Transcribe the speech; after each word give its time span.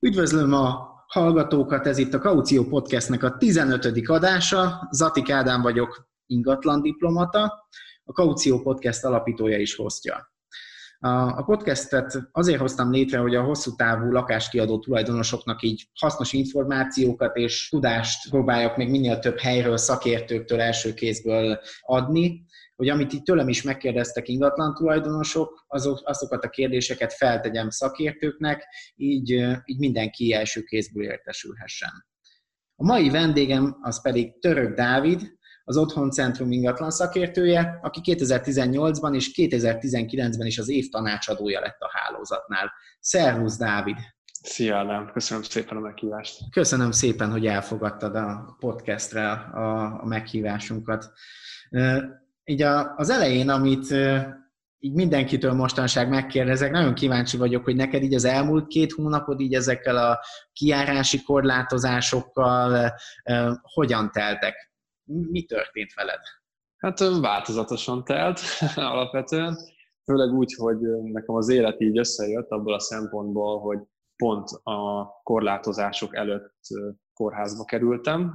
Üdvözlöm 0.00 0.52
a 0.52 0.94
hallgatókat, 1.06 1.86
ez 1.86 1.98
itt 1.98 2.14
a 2.14 2.18
Kaució 2.18 2.64
Podcastnek 2.64 3.22
a 3.22 3.36
15. 3.36 4.08
adása. 4.08 4.88
Zati 4.90 5.32
Ádám 5.32 5.62
vagyok, 5.62 6.08
ingatlan 6.26 6.82
diplomata, 6.82 7.68
a 8.04 8.12
Kaució 8.12 8.60
Podcast 8.60 9.04
alapítója 9.04 9.58
is 9.58 9.74
hoztja. 9.74 10.35
A 10.98 11.44
podcastet 11.44 12.28
azért 12.32 12.60
hoztam 12.60 12.90
létre, 12.90 13.18
hogy 13.18 13.34
a 13.34 13.42
hosszú 13.42 13.74
távú 13.74 14.10
lakáskiadó 14.10 14.78
tulajdonosoknak 14.78 15.62
így 15.62 15.88
hasznos 15.94 16.32
információkat 16.32 17.36
és 17.36 17.68
tudást 17.68 18.30
próbáljak 18.30 18.76
még 18.76 18.90
minél 18.90 19.18
több 19.18 19.38
helyről, 19.38 19.76
szakértőktől, 19.76 20.60
első 20.60 20.94
kézből 20.94 21.60
adni, 21.80 22.44
hogy 22.76 22.88
amit 22.88 23.12
itt 23.12 23.24
tőlem 23.24 23.48
is 23.48 23.62
megkérdeztek 23.62 24.28
ingatlan 24.28 24.74
tulajdonosok, 24.74 25.64
azok, 25.66 26.00
azokat 26.04 26.44
a 26.44 26.48
kérdéseket 26.48 27.12
feltegyem 27.12 27.70
szakértőknek, 27.70 28.66
így, 28.94 29.30
így 29.64 29.78
mindenki 29.78 30.32
első 30.32 30.62
kézből 30.62 31.04
értesülhessen. 31.04 32.06
A 32.76 32.84
mai 32.84 33.10
vendégem 33.10 33.76
az 33.80 34.02
pedig 34.02 34.38
Török 34.40 34.76
Dávid, 34.76 35.35
az 35.68 35.76
Otthon 35.76 36.10
Centrum 36.10 36.52
ingatlan 36.52 36.90
szakértője, 36.90 37.78
aki 37.82 38.00
2018-ban 38.04 39.14
és 39.14 39.30
2019-ben 39.36 40.46
is 40.46 40.58
az 40.58 40.68
év 40.68 40.88
tanácsadója 40.88 41.60
lett 41.60 41.80
a 41.80 41.90
hálózatnál. 41.92 42.72
Szervusz, 43.00 43.56
Dávid! 43.56 43.96
Szia, 44.42 44.76
Ádám! 44.76 45.10
Köszönöm 45.12 45.42
szépen 45.42 45.76
a 45.76 45.80
meghívást! 45.80 46.50
Köszönöm 46.50 46.90
szépen, 46.90 47.30
hogy 47.30 47.46
elfogadtad 47.46 48.16
a 48.16 48.56
podcastre 48.58 49.30
a, 49.30 50.00
a 50.00 50.04
meghívásunkat 50.04 51.12
így 52.44 52.62
az 52.96 53.10
elején, 53.10 53.48
amit 53.48 53.90
így 54.78 54.94
mindenkitől 54.94 55.52
mostanság 55.52 56.08
megkérdezek, 56.08 56.70
nagyon 56.70 56.94
kíváncsi 56.94 57.36
vagyok, 57.36 57.64
hogy 57.64 57.76
neked 57.76 58.02
így 58.02 58.14
az 58.14 58.24
elmúlt 58.24 58.66
két 58.66 58.92
hónapod 58.92 59.40
így 59.40 59.54
ezekkel 59.54 59.96
a 59.96 60.20
kiárási 60.52 61.22
korlátozásokkal 61.22 62.92
hogyan 63.62 64.10
teltek? 64.12 64.74
Mi 65.06 65.44
történt 65.44 65.92
veled? 65.94 66.20
Hát 66.76 66.98
változatosan 67.20 68.04
telt 68.04 68.40
alapvetően, 68.92 69.56
főleg 70.04 70.32
úgy, 70.32 70.54
hogy 70.54 70.78
nekem 71.02 71.34
az 71.34 71.48
élet 71.48 71.80
így 71.80 71.98
összejött 71.98 72.50
abból 72.50 72.74
a 72.74 72.80
szempontból, 72.80 73.60
hogy 73.60 73.78
pont 74.16 74.48
a 74.62 75.06
korlátozások 75.22 76.14
előtt 76.16 76.60
kórházba 77.14 77.64
kerültem, 77.64 78.34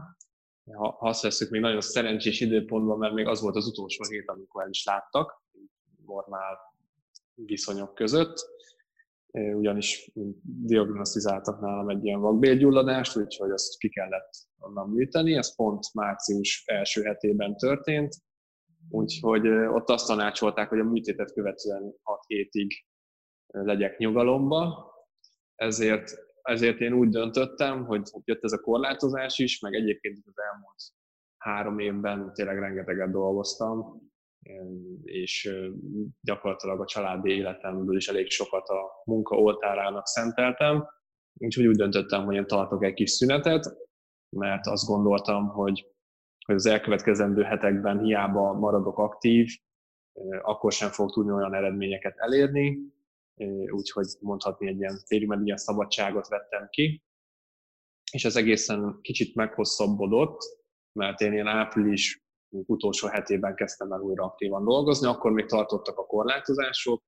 ha 0.74 0.98
azt 1.00 1.22
veszük, 1.22 1.50
még 1.50 1.62
nagyon 1.62 1.82
szerencsés 1.82 2.40
időpontban, 2.40 2.98
mert 2.98 3.14
még 3.14 3.28
az 3.28 3.42
volt 3.42 3.56
az 3.56 3.68
utolsó 3.68 4.04
hét, 4.10 4.30
amikor 4.30 4.64
el 4.64 4.70
is 4.70 4.84
láttak, 4.86 5.44
normál 6.06 6.58
viszonyok 7.34 7.94
között, 7.94 8.50
ugyanis 9.34 10.12
diagnosztizáltak 10.44 11.60
nálam 11.60 11.90
egy 11.90 12.06
ilyen 12.06 12.20
vakbélgyulladást, 12.20 13.18
úgyhogy 13.18 13.52
azt 13.52 13.78
ki 13.78 13.90
kellett 13.90 14.30
onnan 14.62 14.90
műteni, 14.90 15.36
ez 15.36 15.56
pont 15.56 15.94
március 15.94 16.64
első 16.66 17.02
hetében 17.04 17.58
történt, 17.58 18.16
úgyhogy 18.90 19.48
ott 19.48 19.90
azt 19.90 20.08
tanácsolták, 20.08 20.70
hogy 20.70 20.80
a 20.80 20.84
műtétet 20.84 21.34
követően 21.34 21.94
6 22.02 22.24
hétig 22.28 22.72
legyek 23.48 23.98
nyugalomba, 23.98 24.92
ezért 25.56 26.30
ezért 26.42 26.80
én 26.80 26.94
úgy 26.94 27.10
döntöttem, 27.10 27.86
hogy 27.86 28.02
jött 28.24 28.44
ez 28.44 28.52
a 28.52 28.60
korlátozás 28.60 29.40
is, 29.40 29.60
meg 29.60 29.74
egyébként 29.74 30.18
az 30.26 30.44
elmúlt 30.52 30.82
három 31.38 31.80
évben 31.80 32.34
tényleg 32.34 32.60
rengeteget 32.60 33.12
dolgoztam, 33.12 34.02
és 35.04 35.54
gyakorlatilag 36.22 36.82
a 36.82 36.86
családi 36.86 37.32
életemből 37.32 37.96
is 37.96 38.08
elég 38.08 38.30
sokat 38.30 38.68
a 38.68 39.02
munka 39.06 39.36
oltárának 39.36 40.08
szenteltem, 40.08 40.88
úgyhogy 41.34 41.66
úgy 41.66 41.76
döntöttem, 41.76 42.26
hogy 42.26 42.36
én 42.36 42.48
tartok 42.48 42.84
egy 42.84 42.94
kis 42.94 43.12
szünetet, 43.12 43.66
mert 44.32 44.68
azt 44.68 44.86
gondoltam, 44.86 45.48
hogy, 45.48 45.86
hogy 46.46 46.56
az 46.56 46.66
elkövetkezendő 46.66 47.42
hetekben 47.44 48.00
hiába 48.00 48.54
maradok 48.54 48.98
aktív, 48.98 49.50
akkor 50.42 50.72
sem 50.72 50.90
fog 50.90 51.12
tudni 51.12 51.32
olyan 51.32 51.54
eredményeket 51.54 52.18
elérni, 52.18 52.80
úgyhogy 53.72 54.08
mondhatni 54.20 54.68
egy 54.68 54.78
ilyen 54.78 54.98
félig 55.06 55.30
ilyen 55.44 55.58
szabadságot 55.58 56.28
vettem 56.28 56.68
ki, 56.70 57.04
és 58.12 58.26
ez 58.26 58.36
egészen 58.36 59.00
kicsit 59.02 59.36
meghosszabbodott, 59.36 60.40
mert 60.92 61.22
én 61.22 61.34
ilyen 61.34 61.48
április 61.48 62.24
utolsó 62.50 63.08
hetében 63.08 63.56
kezdtem 63.56 63.92
el 63.92 64.00
újra 64.00 64.24
aktívan 64.24 64.64
dolgozni, 64.64 65.08
akkor 65.08 65.32
még 65.32 65.46
tartottak 65.46 65.98
a 65.98 66.06
korlátozások, 66.06 67.04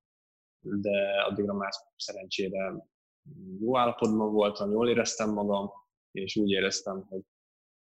de 0.60 1.24
addigra 1.30 1.54
már 1.54 1.72
szerencsére 1.96 2.74
jó 3.60 3.78
állapotban 3.78 4.32
voltam, 4.32 4.72
jól 4.72 4.90
éreztem 4.90 5.34
magam, 5.34 5.72
és 6.14 6.36
úgy 6.36 6.50
éreztem, 6.50 7.06
hogy 7.10 7.22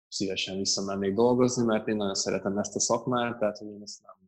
szívesen 0.08 0.56
visszamennék 0.56 1.14
dolgozni, 1.14 1.64
mert 1.64 1.88
én 1.88 1.96
nagyon 1.96 2.14
szeretem 2.14 2.58
ezt 2.58 2.76
a 2.76 2.80
szakmát, 2.80 3.38
tehát 3.38 3.58
hogy 3.58 3.68
én 3.68 3.82
ezt 3.82 4.02
nem 4.02 4.20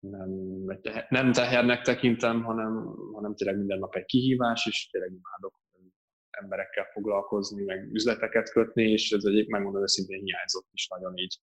nem, 0.00 0.30
nem 1.08 1.32
tehernek 1.32 1.82
tekintem, 1.82 2.42
hanem, 2.42 2.94
hanem 3.12 3.34
tényleg 3.34 3.56
minden 3.58 3.78
nap 3.78 3.94
egy 3.94 4.04
kihívás, 4.04 4.66
és 4.66 4.88
tényleg 4.90 5.10
imádok 5.10 5.60
emberekkel 6.30 6.84
foglalkozni, 6.84 7.64
meg 7.64 7.88
üzleteket 7.92 8.50
kötni, 8.50 8.82
és 8.90 9.10
ez 9.12 9.24
egyik, 9.24 9.48
megmondom 9.48 9.82
őszintén, 9.82 10.24
hiányzott 10.24 10.68
is 10.72 10.88
nagyon 10.88 11.16
így 11.16 11.40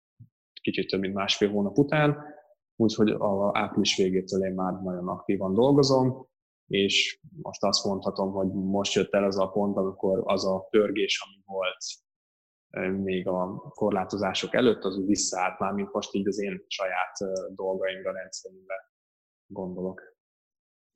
kicsit 0.60 0.88
több 0.88 1.00
mint 1.00 1.14
másfél 1.14 1.50
hónap 1.50 1.78
után, 1.78 2.24
úgyhogy 2.76 3.10
a 3.10 3.58
április 3.58 3.96
végétől 3.96 4.44
én 4.44 4.54
már 4.54 4.72
nagyon 4.72 5.08
aktívan 5.08 5.54
dolgozom, 5.54 6.28
és 6.66 7.20
most 7.42 7.64
azt 7.64 7.84
mondhatom, 7.84 8.32
hogy 8.32 8.52
most 8.52 8.94
jött 8.94 9.14
el 9.14 9.24
az 9.24 9.38
a 9.38 9.46
pont, 9.46 9.76
amikor 9.76 10.22
az 10.24 10.46
a 10.46 10.60
pörgés, 10.70 11.22
ami 11.26 11.42
volt 11.44 11.84
még 13.02 13.28
a 13.28 13.58
korlátozások 13.74 14.54
előtt, 14.54 14.84
az 14.84 14.96
úgy 14.96 15.06
visszaállt 15.06 15.58
már, 15.58 15.72
mint 15.72 15.92
most 15.92 16.14
így 16.14 16.26
az 16.26 16.42
én 16.42 16.64
saját 16.66 17.16
dolgaimra, 17.54 18.12
rendszerimre 18.12 18.90
gondolok. 19.46 20.14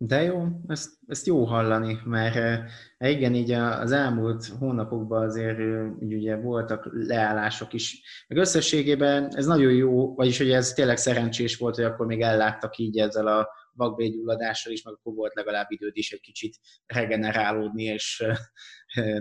De 0.02 0.22
jó, 0.22 0.46
ezt, 0.66 0.90
ezt 1.06 1.26
jó 1.26 1.44
hallani, 1.44 1.98
mert 2.04 2.70
igen, 2.98 3.34
így 3.34 3.50
az 3.50 3.92
elmúlt 3.92 4.46
hónapokban 4.46 5.22
azért 5.22 5.58
így 6.02 6.14
ugye 6.14 6.36
voltak 6.36 6.88
leállások 6.92 7.72
is. 7.72 8.02
Meg 8.28 8.38
összességében 8.38 9.36
ez 9.36 9.46
nagyon 9.46 9.72
jó, 9.72 10.14
vagyis 10.14 10.38
hogy 10.38 10.50
ez 10.50 10.72
tényleg 10.72 10.96
szerencsés 10.96 11.56
volt, 11.56 11.74
hogy 11.74 11.84
akkor 11.84 12.06
még 12.06 12.20
elláttak 12.20 12.76
így 12.76 12.98
ezzel 12.98 13.26
a 13.26 13.48
vakbégyulladással 13.80 14.72
is, 14.72 14.82
meg 14.82 14.94
akkor 14.94 15.14
volt 15.14 15.34
legalább 15.34 15.70
időd 15.70 15.96
is 15.96 16.12
egy 16.12 16.20
kicsit 16.20 16.56
regenerálódni, 16.86 17.82
és 17.82 18.24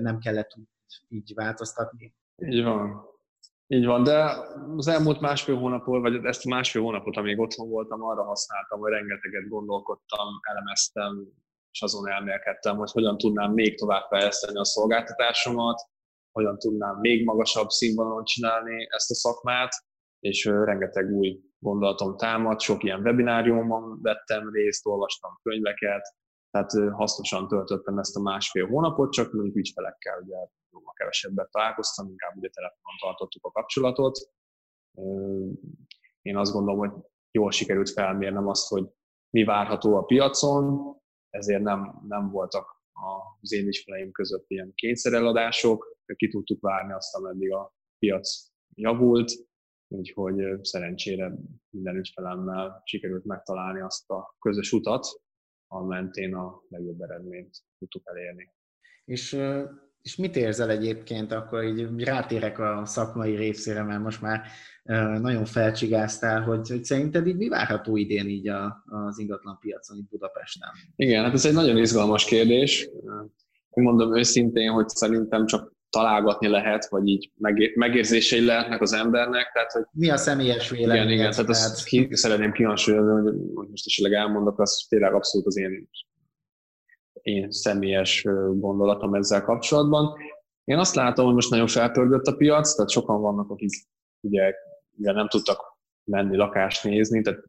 nem 0.02 0.20
kellett 0.20 0.56
így 1.08 1.31
változtatni. 1.34 2.16
Így 2.36 2.64
van. 2.64 3.08
Így 3.68 3.86
van, 3.86 4.03
de 4.03 4.36
az 4.75 4.88
elmúlt 4.88 5.20
másfél 5.20 5.58
hónapot, 5.58 6.02
vagy 6.02 6.25
ezt 6.25 6.46
a 6.46 6.50
másfél 6.50 6.81
hónapot, 6.81 7.18
amíg 7.18 7.40
otthon 7.40 7.70
voltam, 7.70 8.03
arra 8.03 8.24
használtam, 8.24 8.80
hogy 8.80 8.92
rengeteget 8.92 9.47
gondolkodtam, 9.47 10.28
elemeztem, 10.42 11.28
és 11.72 11.81
azon 11.81 12.09
elmélkedtem, 12.09 12.78
hogy 12.78 12.91
hogyan 12.91 13.18
tudnám 13.18 13.52
még 13.52 13.78
tovább 13.78 14.08
fejleszteni 14.09 14.58
a 14.58 14.66
szolgáltatásomat, 14.66 15.81
hogyan 16.31 16.58
tudnám 16.58 17.00
még 17.00 17.26
magasabb 17.26 17.70
színvonalon 17.70 18.24
csinálni 18.24 18.88
ezt 18.90 19.12
a 19.12 19.16
szakmát, 19.16 19.70
és 20.20 20.46
rengeteg 20.46 21.12
új 21.12 21.40
gondolatom 21.59 22.18
támad, 22.18 22.59
sok 22.59 22.84
ilyen 22.84 23.02
webináriumon 23.02 24.02
vettem 24.02 24.50
részt, 24.52 24.86
olvastam 24.86 25.40
könyveket, 25.44 26.16
tehát 26.52 26.72
hasznosan 26.92 27.47
töltöttem 27.47 27.97
ezt 27.97 28.16
a 28.16 28.22
másfél 28.22 28.67
hónapot, 28.67 29.11
csak 29.11 29.34
mondjuk 29.34 29.56
ügyfelekkel 29.56 30.22
ugye 30.22 30.35
jóval 30.72 30.94
kevesebbet 30.94 31.52
találkoztam, 31.52 32.09
inkább 32.09 32.35
ugye 32.35 32.50
telefonon 32.50 32.97
tartottuk 33.00 33.46
a 33.46 33.52
kapcsolatot. 33.52 34.17
Én 36.22 36.38
azt 36.38 36.52
gondolom, 36.52 36.79
hogy 36.79 36.91
jól 37.32 37.52
sikerült 37.52 37.90
felmérnem 37.90 38.47
azt, 38.47 38.67
hogy 38.67 38.88
mi 39.29 39.44
várható 39.44 39.96
a 39.96 40.03
piacon, 40.03 40.96
ezért 41.29 41.62
nem, 41.62 42.02
nem 42.08 42.29
voltak 42.32 42.78
az 43.41 43.53
én 43.53 43.67
ügyfeleim 43.67 44.12
között 44.12 44.46
ilyen 44.47 44.72
kényszereladások, 44.76 45.97
ki 46.16 46.28
tudtuk 46.28 46.62
várni 46.62 46.94
azt, 46.94 47.16
ameddig 47.16 47.53
a 47.53 47.73
piac 48.00 48.29
javult, 48.76 49.32
úgyhogy 49.90 50.36
szerencsére 50.62 51.34
minden 51.70 51.96
ügyfelemmel 51.96 52.82
sikerült 52.86 53.26
megtalálni 53.26 53.82
azt 53.82 54.09
a 54.09 54.36
közös 54.40 54.72
utat, 54.72 55.08
a 55.68 55.84
mentén 55.86 56.34
a 56.34 56.62
legjobb 56.70 57.02
eredményt 57.02 57.58
tudtuk 57.80 58.02
elérni. 58.06 58.53
És, 59.06 59.38
és 60.02 60.16
mit 60.16 60.36
érzel 60.36 60.70
egyébként, 60.70 61.32
akkor 61.32 61.64
így 61.64 62.03
rátérek 62.03 62.59
a 62.59 62.86
szakmai 62.86 63.36
részére, 63.36 63.84
mert 63.84 64.02
most 64.02 64.22
már 64.22 64.41
nagyon 65.22 65.46
felcsigáztál, 65.46 66.41
hogy, 66.41 66.70
hogy 66.70 66.84
szerinted 66.84 67.28
így 67.28 67.36
mi 67.36 67.47
várható 67.47 67.97
idén 67.97 68.28
így 68.28 68.47
a, 68.47 68.84
az 68.86 69.20
ingatlan 69.20 69.58
piacon 69.59 69.97
itt 69.97 70.09
Budapesten? 70.09 70.70
Igen, 70.96 71.24
hát 71.24 71.34
ez 71.34 71.46
egy 71.46 71.53
nagyon 71.53 71.78
izgalmas 71.78 72.26
kérdés. 72.26 72.90
mondom 73.70 74.18
őszintén, 74.18 74.72
hogy 74.72 74.88
szerintem 74.90 75.46
csak 75.46 75.78
találgatni 75.90 76.47
lehet, 76.47 76.90
vagy 76.90 77.08
így 77.08 77.32
megérzései 77.76 78.46
lehetnek 78.46 78.82
az 78.82 78.94
embernek. 78.94 79.52
Tehát, 79.53 79.72
hogy 79.72 79.84
Mi 79.91 80.09
a 80.09 80.18
személyes 80.18 80.70
vélemény? 80.70 80.96
Igen, 80.96 81.12
igen, 81.12 81.32
tehát 81.32 81.50
azt 81.50 81.84
ki, 81.84 82.08
szeretném 82.12 82.52
kihangsúlyozni, 82.52 83.12
hogy 83.56 83.70
most 83.70 83.86
esetleg 83.86 84.14
elmondok, 84.14 84.59
az 84.59 84.86
tényleg 84.90 85.14
abszolút 85.14 85.47
az 85.47 85.58
én, 85.58 85.90
én 87.22 87.52
személyes 87.52 88.24
gondolatom 88.53 89.14
ezzel 89.14 89.44
kapcsolatban. 89.44 90.18
Én 90.64 90.78
azt 90.78 90.96
látom, 90.96 91.26
hogy 91.26 91.34
most 91.34 91.50
nagyon 91.50 91.68
felpörgött 91.68 92.26
a 92.26 92.36
piac, 92.36 92.76
tehát 92.76 92.90
sokan 92.90 93.22
vannak, 93.22 93.50
akik 93.50 93.70
ugye, 94.22 94.53
ugye 94.97 95.12
nem 95.12 95.28
tudtak 95.28 95.78
menni 96.03 96.36
lakást 96.36 96.84
nézni, 96.84 97.22
tehát 97.22 97.44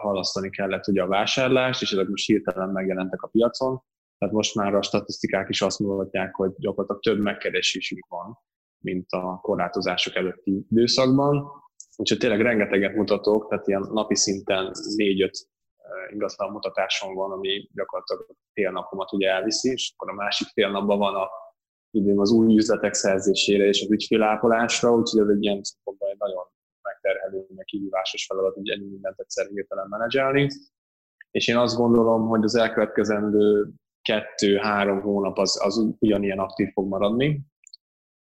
halasztani 0.00 0.50
kellett 0.50 0.86
ugye 0.86 1.02
a 1.02 1.06
vásárlást, 1.06 1.82
és 1.82 1.92
ezek 1.92 2.08
most 2.08 2.26
hirtelen 2.26 2.68
megjelentek 2.68 3.22
a 3.22 3.26
piacon. 3.26 3.82
Tehát 4.18 4.34
most 4.34 4.54
már 4.54 4.74
a 4.74 4.82
statisztikák 4.82 5.48
is 5.48 5.62
azt 5.62 5.78
mutatják, 5.78 6.34
hogy 6.34 6.52
gyakorlatilag 6.56 7.02
több 7.02 7.24
megkeresésünk 7.24 8.06
van, 8.08 8.38
mint 8.78 9.10
a 9.10 9.38
korlátozások 9.42 10.14
előtti 10.14 10.66
időszakban. 10.70 11.50
Úgyhogy 11.96 12.18
tényleg 12.18 12.40
rengeteget 12.40 12.94
mutatok, 12.94 13.48
tehát 13.48 13.66
ilyen 13.68 13.88
napi 13.92 14.14
szinten 14.14 14.70
négy-öt 14.96 15.48
ingatlan 16.12 16.50
mutatáson 16.50 17.14
van, 17.14 17.32
ami 17.32 17.68
gyakorlatilag 17.72 18.26
fél 18.52 18.70
napomat 18.70 19.12
ugye 19.12 19.28
elviszi, 19.28 19.70
és 19.70 19.92
akkor 19.96 20.10
a 20.10 20.14
másik 20.14 20.48
fél 20.48 20.70
napban 20.70 20.98
van 20.98 21.14
a 21.14 21.28
idén 21.90 22.18
az 22.18 22.30
új 22.30 22.56
üzletek 22.56 22.94
szerzésére 22.94 23.64
és 23.64 23.82
az 23.82 23.90
ügyfélápolásra, 23.90 24.94
úgyhogy 24.94 25.20
ez 25.20 25.28
egy 25.28 25.42
ilyen 25.42 25.62
szempontból 25.62 26.08
egy 26.08 26.18
nagyon 26.18 26.44
megterhelő, 26.82 27.46
meg 27.56 27.64
kihívásos 27.64 28.26
feladat, 28.26 28.54
hogy 28.54 28.68
ennyi 28.68 28.86
mindent 28.86 29.18
egyszer 29.18 29.46
hirtelen 29.46 29.88
menedzselni. 29.88 30.48
És 31.30 31.48
én 31.48 31.56
azt 31.56 31.76
gondolom, 31.76 32.26
hogy 32.26 32.44
az 32.44 32.54
elkövetkezendő 32.54 33.68
kettő-három 34.08 35.00
hónap 35.00 35.38
az, 35.38 35.64
az 35.64 35.86
ugyanilyen 35.98 36.38
aktív 36.38 36.72
fog 36.72 36.88
maradni. 36.88 37.40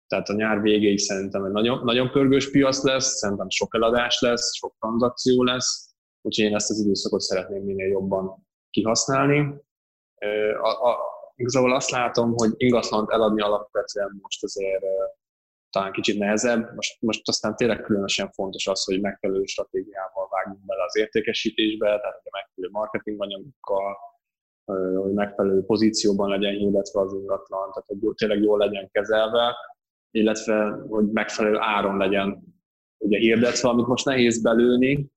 Tehát 0.07 0.29
a 0.29 0.35
nyár 0.35 0.61
végéig 0.61 0.99
szerintem 0.99 1.45
egy 1.45 1.53
nagyon, 1.53 1.85
nagyon 1.85 2.11
pörgős 2.11 2.51
piac 2.51 2.85
lesz, 2.85 3.17
szerintem 3.17 3.51
sok 3.51 3.75
eladás 3.75 4.21
lesz, 4.21 4.57
sok 4.57 4.75
tranzakció 4.79 5.43
lesz, 5.43 5.95
úgyhogy 6.21 6.45
én 6.45 6.55
ezt 6.55 6.71
az 6.71 6.81
időszakot 6.81 7.21
szeretném 7.21 7.63
minél 7.63 7.89
jobban 7.89 8.47
kihasználni. 8.71 9.55
A, 10.63 10.69
a, 10.69 10.99
igazából 11.37 11.75
azt 11.75 11.91
látom, 11.91 12.33
hogy 12.37 12.51
ingatlant 12.57 13.11
eladni 13.11 13.43
alapvetően 13.43 14.19
most 14.23 14.43
azért 14.43 14.85
talán 15.71 15.93
kicsit 15.93 16.19
nehezebb. 16.19 16.75
Most, 16.75 17.01
most 17.01 17.29
aztán 17.29 17.57
tényleg 17.57 17.83
különösen 17.83 18.31
fontos 18.31 18.67
az, 18.67 18.85
hogy 18.85 19.01
megfelelő 19.01 19.45
stratégiával 19.45 20.29
vágjunk 20.31 20.65
bele 20.65 20.83
az 20.85 20.97
értékesítésbe, 20.97 21.87
tehát 21.87 22.23
a 22.25 22.31
megfelelő 22.31 22.73
marketinganyagokkal, 22.73 23.97
hogy 24.97 25.13
megfelelő 25.13 25.65
pozícióban 25.65 26.29
legyen 26.29 26.55
hirdetve 26.55 27.01
az 27.01 27.13
ingatlan, 27.13 27.71
tehát 27.73 27.85
hogy 27.87 28.15
tényleg 28.15 28.43
jól 28.43 28.59
legyen 28.59 28.89
kezelve, 28.91 29.57
illetve 30.11 30.85
hogy 30.89 31.11
megfelelő 31.11 31.57
áron 31.59 31.97
legyen 31.97 32.43
ugye 32.99 33.19
hirdetve, 33.19 33.69
amit 33.69 33.87
most 33.87 34.05
nehéz 34.05 34.43
belőni, 34.43 35.11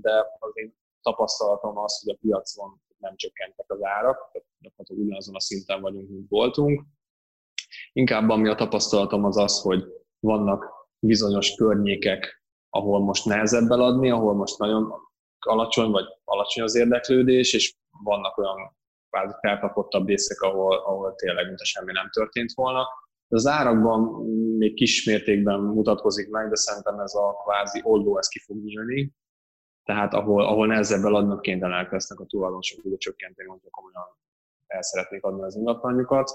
de 0.00 0.12
az 0.38 0.50
én 0.54 0.76
tapasztalatom 1.02 1.78
az, 1.78 2.02
hogy 2.02 2.14
a 2.14 2.18
piacon 2.20 2.80
nem 2.98 3.16
csökkentek 3.16 3.70
az 3.70 3.84
árak, 3.84 4.30
tehát 4.32 4.48
gyakorlatilag 4.58 5.04
ugyanazon 5.04 5.34
a 5.34 5.40
szinten 5.40 5.80
vagyunk, 5.80 6.10
mint 6.10 6.28
voltunk. 6.28 6.82
Inkább 7.92 8.28
ami 8.28 8.48
a 8.48 8.54
tapasztalatom 8.54 9.24
az 9.24 9.36
az, 9.36 9.60
hogy 9.60 9.84
vannak 10.20 10.72
bizonyos 10.98 11.54
környékek, 11.54 12.42
ahol 12.70 13.00
most 13.00 13.24
nehezebb 13.24 13.70
eladni, 13.70 14.10
ahol 14.10 14.34
most 14.34 14.58
nagyon 14.58 14.92
alacsony 15.38 15.90
vagy 15.90 16.04
alacsony 16.24 16.62
az 16.62 16.74
érdeklődés, 16.74 17.52
és 17.52 17.74
vannak 18.04 18.38
olyan 18.38 18.76
kvázi 19.14 19.34
felkapottabb 19.40 20.06
részek, 20.06 20.40
ahol, 20.40 20.76
ahol 20.76 21.14
tényleg 21.14 21.46
mint 21.46 21.64
semmi 21.64 21.92
nem 21.92 22.10
történt 22.10 22.52
volna. 22.54 22.86
Az 23.28 23.46
árakban 23.46 24.00
még 24.56 24.74
kis 24.74 25.04
mértékben 25.04 25.60
mutatkozik 25.60 26.30
meg, 26.30 26.48
de 26.48 26.56
szerintem 26.56 26.98
ez 26.98 27.14
a 27.14 27.36
kvázi 27.44 27.80
oldó, 27.84 28.18
ez 28.18 28.28
ki 28.28 28.38
fog 28.38 28.56
nyílni. 28.64 29.12
Tehát 29.84 30.14
ahol, 30.14 30.46
ahol 30.46 30.66
nehezebb 30.66 31.04
eladnak, 31.04 31.42
kénytelenek 31.42 31.90
lesznek 31.90 32.20
a 32.20 32.24
tulajdonosok 32.24 32.84
ugye 32.84 32.96
csökkenteni, 32.96 33.48
hogyha 33.48 33.70
komolyan 33.70 34.02
el 34.66 34.82
szeretnék 34.82 35.24
adni 35.24 35.42
az 35.42 35.56
ingatlanjukat. 35.56 36.30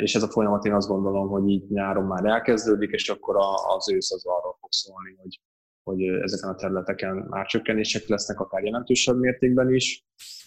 És 0.00 0.14
ez 0.14 0.22
a 0.22 0.28
folyamat 0.28 0.64
én 0.64 0.74
azt 0.74 0.88
gondolom, 0.88 1.28
hogy 1.28 1.48
így 1.48 1.70
nyáron 1.70 2.04
már 2.04 2.24
elkezdődik, 2.24 2.90
és 2.90 3.08
akkor 3.08 3.36
az 3.76 3.90
ősz 3.92 4.12
az 4.12 4.26
arról 4.26 4.56
fog 4.60 4.72
szólni, 4.72 5.16
hogy 5.20 5.40
hogy 5.88 6.02
ezeken 6.02 6.50
a 6.50 6.54
területeken 6.54 7.26
már 7.28 7.46
csökkenések 7.46 8.08
lesznek, 8.08 8.40
akár 8.40 8.64
jelentősebb 8.64 9.18
mértékben 9.18 9.74
is. 9.74 10.04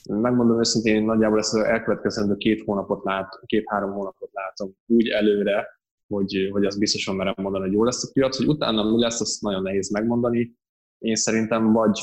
Megmondom 0.10 0.60
őszintén, 0.60 0.96
én 0.96 1.04
nagyjából 1.04 1.40
ezt 1.40 1.54
az 1.54 1.64
elkövetkezendő 1.64 2.36
két 2.36 2.64
hónapot 2.64 3.04
lát, 3.04 3.40
két-három 3.46 3.92
hónapot 3.92 4.30
látom 4.34 4.72
úgy 4.86 5.08
előre, 5.08 5.68
hogy, 6.08 6.50
hogy 6.52 6.66
azt 6.66 6.80
biztosan 6.80 7.16
merem 7.16 7.34
mondani, 7.38 7.64
hogy 7.64 7.74
jó 7.74 7.84
lesz 7.84 8.04
a 8.04 8.12
piac, 8.14 8.38
hogy 8.38 8.48
utána 8.48 8.84
mi 8.84 9.02
lesz, 9.02 9.22
azt 9.22 9.42
nagyon 9.42 9.62
nehéz 9.62 9.92
megmondani. 9.92 10.56
Én 10.98 11.16
szerintem 11.16 11.72
vagy 11.72 12.00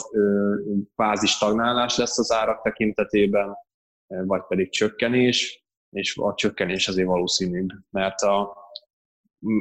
kvázi 0.94 1.26
stagnálás 1.26 1.96
lesz 1.96 2.18
az 2.18 2.32
árak 2.32 2.62
tekintetében, 2.62 3.54
vagy 4.06 4.42
pedig 4.48 4.70
csökkenés, 4.70 5.66
és 5.90 6.16
a 6.16 6.34
csökkenés 6.34 6.88
azért 6.88 7.08
valószínűbb, 7.08 7.68
mert 7.90 8.20
a, 8.20 8.40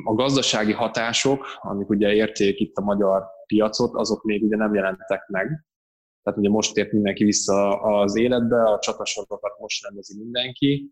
a 0.04 0.14
gazdasági 0.14 0.72
hatások, 0.72 1.46
amik 1.62 1.90
ugye 1.90 2.14
érték 2.14 2.60
itt 2.60 2.76
a 2.76 2.82
magyar 2.82 3.36
piacot, 3.48 3.96
azok 3.96 4.24
még 4.24 4.44
ugye 4.44 4.56
nem 4.56 4.74
jelentek 4.74 5.28
meg. 5.28 5.66
Tehát 6.24 6.40
ugye 6.40 6.50
most 6.50 6.78
ért 6.78 6.92
mindenki 6.92 7.24
vissza 7.24 7.82
az 7.82 8.16
életbe, 8.16 8.64
a 8.64 8.80
csatasorokat 8.80 9.60
most 9.60 9.84
rendezi 9.84 10.18
mindenki, 10.18 10.92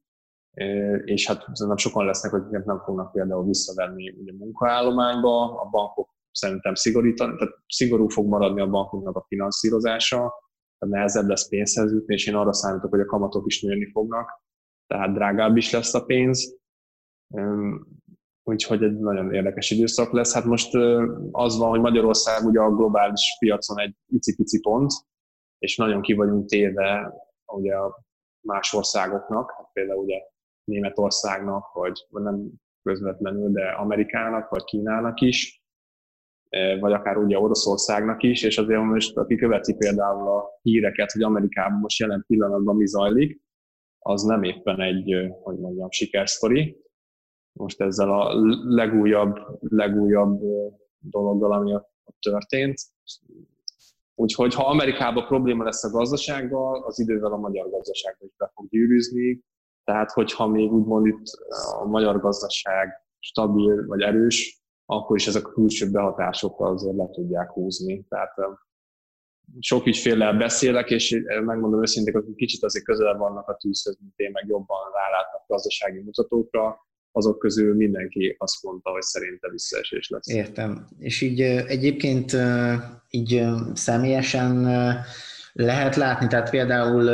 és 1.06 1.28
hát 1.28 1.46
szerintem 1.54 1.78
sokan 1.78 2.06
lesznek, 2.06 2.32
hogy 2.32 2.64
nem 2.66 2.80
fognak 2.80 3.12
például 3.12 3.46
visszavenni 3.46 4.10
ugye 4.10 4.34
munkaállományba, 4.34 5.62
a 5.62 5.70
bankok 5.70 6.14
szerintem 6.32 6.76
szigorítani, 6.76 7.36
tehát 7.38 7.54
szigorú 7.68 8.08
fog 8.08 8.28
maradni 8.28 8.62
a 8.62 8.70
bankoknak 8.70 9.16
a 9.16 9.26
finanszírozása, 9.28 10.18
tehát 10.78 10.96
nehezebb 10.96 11.28
lesz 11.28 11.48
pénzhez 11.48 11.92
jutni, 11.92 12.14
és 12.14 12.28
én 12.28 12.36
arra 12.36 12.54
számítok, 12.54 12.90
hogy 12.90 13.00
a 13.00 13.06
kamatok 13.06 13.46
is 13.46 13.62
nőni 13.62 13.92
fognak, 13.92 14.44
tehát 14.88 15.14
drágább 15.14 15.58
is 15.58 15.72
lesz 15.72 15.94
a 15.94 16.06
pénz. 16.06 16.58
Úgyhogy 18.48 18.84
egy 18.84 18.98
nagyon 19.00 19.34
érdekes 19.34 19.72
időszak 19.72 20.12
lesz. 20.12 20.34
Hát 20.34 20.46
most 20.46 20.74
az 21.32 21.58
van, 21.58 21.70
hogy 21.70 21.80
Magyarország 21.80 22.46
ugye 22.46 22.60
a 22.60 22.76
globális 22.76 23.36
piacon 23.40 23.80
egy 23.80 23.96
icipici 24.08 24.60
pont, 24.60 24.92
és 25.60 25.78
nagyon 25.78 26.02
ki 26.02 26.14
vagyunk 26.14 26.46
téve 26.46 27.14
ugye 27.46 27.74
más 28.48 28.74
országoknak, 28.74 29.52
hát 29.58 29.70
például 29.74 30.04
ugye 30.04 30.18
Németországnak, 30.64 31.74
vagy 31.74 32.06
nem 32.10 32.52
közvetlenül, 32.84 33.52
de 33.52 33.66
Amerikának, 33.66 34.50
vagy 34.50 34.64
Kínának 34.64 35.22
is, 35.22 35.64
vagy 36.80 36.92
akár 36.92 37.18
ugye 37.18 37.40
Oroszországnak 37.40 38.24
is, 38.24 38.44
és 38.44 38.58
azért 38.58 38.82
most, 38.82 39.18
aki 39.18 39.36
követi 39.36 39.76
például 39.76 40.28
a 40.28 40.60
híreket, 40.62 41.12
hogy 41.12 41.24
Amerikában 41.24 41.80
most 41.80 42.00
jelen 42.00 42.24
pillanatban 42.28 42.76
mi 42.76 42.86
zajlik, 42.86 43.42
az 44.00 44.24
nem 44.24 44.44
éppen 44.44 44.82
egy, 44.82 45.32
hogy 45.44 45.58
mondjam, 45.58 45.92
sikersztori, 45.92 46.85
most 47.56 47.82
ezzel 47.82 48.12
a 48.20 48.34
legújabb, 48.64 49.38
legújabb 49.60 50.42
dologgal, 51.00 51.52
ami 51.52 51.74
ott 51.74 52.18
történt. 52.20 52.82
Úgyhogy 54.16 54.54
ha 54.54 54.68
Amerikában 54.68 55.26
probléma 55.26 55.64
lesz 55.64 55.84
a 55.84 55.90
gazdasággal, 55.90 56.84
az 56.84 57.00
idővel 57.00 57.32
a 57.32 57.38
magyar 57.38 57.70
gazdaságban 57.70 58.28
is 58.28 58.36
be 58.38 58.52
fog 58.54 58.70
gyűrűzni. 58.70 59.44
Tehát, 59.84 60.12
hogyha 60.12 60.48
még 60.48 60.72
úgymond 60.72 61.06
itt 61.06 61.24
a 61.80 61.86
magyar 61.86 62.20
gazdaság 62.20 62.90
stabil 63.20 63.86
vagy 63.86 64.02
erős, 64.02 64.64
akkor 64.86 65.16
is 65.16 65.28
ezek 65.28 65.48
a 65.48 65.52
külső 65.52 65.92
behatásokkal 65.92 66.72
azért 66.72 66.96
le 66.96 67.10
tudják 67.10 67.52
húzni. 67.52 68.06
Tehát 68.10 68.34
sok 69.60 69.86
ügyféllel 69.86 70.38
beszélek, 70.38 70.90
és 70.90 71.24
megmondom 71.46 71.82
őszintén, 71.82 72.14
hogy 72.14 72.36
kicsit 72.36 72.64
azért 72.64 72.86
közelebb 72.86 73.18
vannak 73.18 73.48
a 73.48 73.56
tűzhöz, 73.56 73.98
mint 74.00 74.14
én, 74.16 74.32
meg 74.32 74.46
jobban 74.48 74.78
rálátnak 74.94 75.44
gazdasági 75.48 76.00
mutatókra, 76.00 76.88
azok 77.16 77.40
közül 77.40 77.76
mindenki 77.76 78.36
azt 78.40 78.64
mondta, 78.64 78.90
hogy 78.90 79.02
szerinte 79.02 79.50
visszaesés 79.50 80.10
lesz. 80.10 80.28
Értem. 80.28 80.88
És 81.00 81.22
így 81.22 81.42
egyébként 81.42 82.38
így 83.10 83.44
személyesen 83.74 84.64
lehet 85.54 85.96
látni, 85.96 86.28
tehát 86.28 86.50
például 86.50 87.10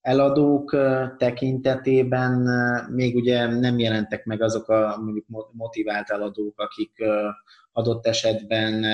eladók 0.00 0.76
tekintetében 1.18 2.32
még 2.90 3.16
ugye 3.16 3.46
nem 3.46 3.78
jelentek 3.78 4.24
meg 4.24 4.42
azok 4.42 4.68
a 4.68 4.98
mondjuk 5.00 5.26
motivált 5.52 6.10
eladók, 6.10 6.60
akik 6.60 6.92
adott 7.72 8.06
esetben 8.06 8.84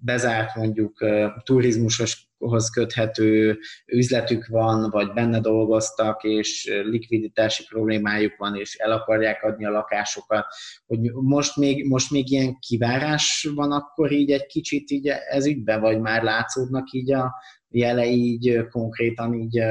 bezárt 0.00 0.54
mondjuk 0.54 1.04
turizmushoz 1.42 2.70
köthető 2.72 3.58
üzletük 3.86 4.46
van, 4.46 4.90
vagy 4.90 5.12
benne 5.12 5.40
dolgoztak, 5.40 6.24
és 6.24 6.70
likviditási 6.84 7.64
problémájuk 7.68 8.36
van, 8.36 8.56
és 8.56 8.74
el 8.74 8.92
akarják 8.92 9.42
adni 9.42 9.64
a 9.64 9.70
lakásokat, 9.70 10.46
hogy 10.86 10.98
most 11.12 11.56
még, 11.56 11.88
most 11.88 12.10
még 12.10 12.30
ilyen 12.30 12.58
kivárás 12.58 13.48
van 13.54 13.72
akkor 13.72 14.12
így 14.12 14.30
egy 14.30 14.46
kicsit 14.46 14.90
így 14.90 15.08
ez 15.08 15.46
ügyben, 15.46 15.80
vagy 15.80 16.00
már 16.00 16.22
látszódnak 16.22 16.90
így 16.90 17.12
a 17.12 17.34
jelei 17.68 18.12
így 18.12 18.66
konkrétan 18.70 19.34
így 19.34 19.62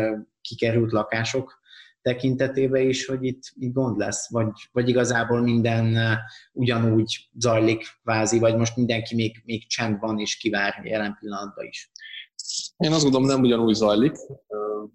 kikerült 0.42 0.92
lakások 0.92 1.62
tekintetében 2.04 2.88
is, 2.88 3.06
hogy 3.06 3.24
itt, 3.24 3.42
itt 3.56 3.74
gond 3.74 3.98
lesz, 3.98 4.32
vagy, 4.32 4.52
vagy 4.72 4.90
igazából 4.90 5.42
minden 5.42 6.18
ugyanúgy 6.52 7.30
zajlik 7.40 7.86
vázi, 8.04 8.40
vagy 8.40 8.56
most 8.56 8.76
mindenki 8.76 9.16
még, 9.16 9.42
még 9.46 9.68
csend 9.68 10.00
van 10.00 10.20
és 10.20 10.38
kivár 10.38 10.82
jelen 10.84 11.18
pillanatban 11.20 11.66
is. 11.66 11.92
Én 12.78 12.92
azt 12.92 13.04
gondolom, 13.04 13.28
nem 13.28 13.42
ugyanúgy 13.42 13.74
zajlik. 13.74 14.16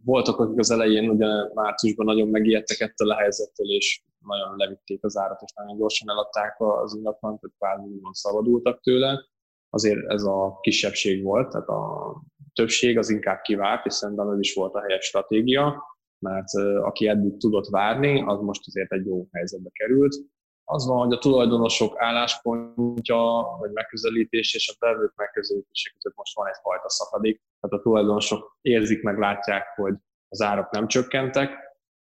Voltak, 0.04 0.38
akik 0.38 0.58
az 0.58 0.70
elején, 0.70 1.08
ugye 1.08 1.26
márciusban 1.54 2.06
nagyon 2.06 2.28
megijedtek 2.28 2.80
ettől 2.80 3.10
a 3.10 3.16
helyzettől, 3.16 3.66
és 3.66 4.02
nagyon 4.26 4.56
levitték 4.56 5.04
az 5.04 5.16
árat, 5.16 5.42
és 5.44 5.52
nagyon 5.54 5.76
gyorsan 5.76 6.10
eladták 6.10 6.56
az 6.58 6.94
ingatlant, 6.94 7.40
hogy 7.40 7.50
kvázi 7.58 7.88
úgymond 7.88 8.14
szabadultak 8.14 8.80
tőle. 8.80 9.24
Azért 9.70 10.06
ez 10.06 10.22
a 10.22 10.58
kisebbség 10.60 11.22
volt, 11.22 11.50
tehát 11.50 11.68
a 11.68 12.14
többség 12.54 12.98
az 12.98 13.10
inkább 13.10 13.40
kivárt, 13.40 13.86
és 13.86 13.94
szerintem 13.94 14.30
ez 14.30 14.38
is 14.38 14.54
volt 14.54 14.74
a 14.74 14.80
helyes 14.80 15.04
stratégia, 15.04 15.82
mert 16.18 16.52
aki 16.82 17.08
eddig 17.08 17.36
tudott 17.36 17.66
várni, 17.66 18.22
az 18.22 18.40
most 18.40 18.66
azért 18.66 18.92
egy 18.92 19.06
jó 19.06 19.26
helyzetbe 19.32 19.70
került. 19.72 20.16
Az 20.64 20.86
van, 20.86 20.98
hogy 20.98 21.12
a 21.12 21.18
tulajdonosok 21.18 21.94
álláspontja, 21.96 23.16
vagy 23.58 23.70
megközelítés 23.72 24.54
és 24.54 24.74
a 24.78 24.86
vevők 24.86 25.12
megközelítése 25.16 25.90
között 25.90 26.16
most 26.16 26.34
van 26.34 26.46
egyfajta 26.46 26.90
szakadék. 26.90 27.42
Tehát 27.60 27.76
a 27.76 27.82
tulajdonosok 27.82 28.58
érzik, 28.60 29.02
meg 29.02 29.18
látják, 29.18 29.66
hogy 29.76 29.94
az 30.28 30.40
árak 30.40 30.70
nem 30.70 30.86
csökkentek, 30.86 31.48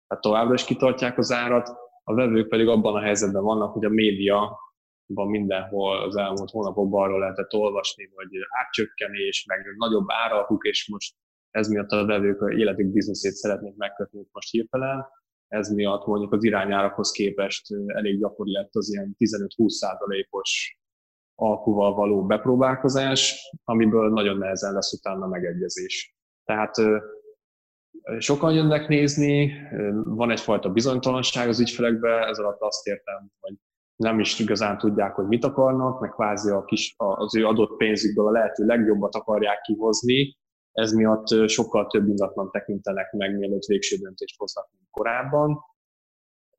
tehát 0.07 0.23
továbbra 0.23 0.53
is 0.53 0.63
kitartják 0.63 1.17
az 1.17 1.31
árat, 1.31 1.69
a 2.03 2.13
vevők 2.13 2.47
pedig 2.47 2.67
abban 2.67 2.95
a 2.95 3.01
helyzetben 3.01 3.43
vannak, 3.43 3.73
hogy 3.73 3.85
a 3.85 3.89
média 3.89 4.59
van 5.05 5.27
mindenhol 5.27 6.01
az 6.01 6.15
elmúlt 6.15 6.49
hónapokban 6.49 7.03
arról 7.03 7.19
lehetett 7.19 7.53
olvasni, 7.53 8.09
hogy 8.15 8.27
átcsökkenés, 8.49 9.45
meg 9.45 9.75
nagyobb 9.77 10.05
árakuk, 10.07 10.65
és 10.65 10.89
most 10.89 11.15
ez 11.55 11.67
miatt 11.67 11.89
a 11.89 12.05
vevők 12.05 12.53
életük 12.57 12.91
bizniszét 12.91 13.33
szeretnék 13.33 13.75
megkötni 13.75 14.27
most 14.31 14.51
hirtelen. 14.51 15.05
Ez 15.47 15.69
miatt 15.69 16.05
mondjuk 16.05 16.33
az 16.33 16.43
irányárakhoz 16.43 17.11
képest 17.11 17.65
elég 17.85 18.19
gyakori 18.19 18.51
lett 18.51 18.75
az 18.75 18.93
ilyen 18.93 19.15
15-20 19.17 19.67
százalékos 19.67 20.79
alkuval 21.35 21.93
való 21.93 22.25
bepróbálkozás, 22.25 23.49
amiből 23.63 24.09
nagyon 24.09 24.37
nehezen 24.37 24.73
lesz 24.73 24.93
utána 24.93 25.27
megegyezés. 25.27 26.15
Tehát 26.43 26.75
sokan 28.17 28.53
jönnek 28.53 28.87
nézni, 28.87 29.51
van 30.03 30.31
egyfajta 30.31 30.69
bizonytalanság 30.69 31.47
az 31.47 31.59
ügyfelekbe, 31.59 32.27
ez 32.27 32.37
alatt 32.37 32.61
azt 32.61 32.87
értem, 32.87 33.31
hogy 33.39 33.53
nem 33.95 34.19
is 34.19 34.39
igazán 34.39 34.77
tudják, 34.77 35.15
hogy 35.15 35.27
mit 35.27 35.43
akarnak, 35.43 35.99
meg 35.99 36.09
kvázi 36.09 36.49
a 36.49 36.65
kis, 36.65 36.95
az 36.97 37.35
ő 37.35 37.45
adott 37.45 37.77
pénzükből 37.77 38.27
a 38.27 38.31
lehető 38.31 38.65
legjobbat 38.65 39.15
akarják 39.15 39.61
kihozni, 39.61 40.37
ez 40.75 40.91
miatt 40.91 41.49
sokkal 41.49 41.87
több 41.87 42.07
ingatlan 42.07 42.51
tekintenek 42.51 43.11
meg, 43.11 43.37
mielőtt 43.37 43.63
végső 43.63 43.95
döntést 43.95 44.37
hoznak, 44.37 44.69
mint 44.71 44.87
korábban, 44.91 45.59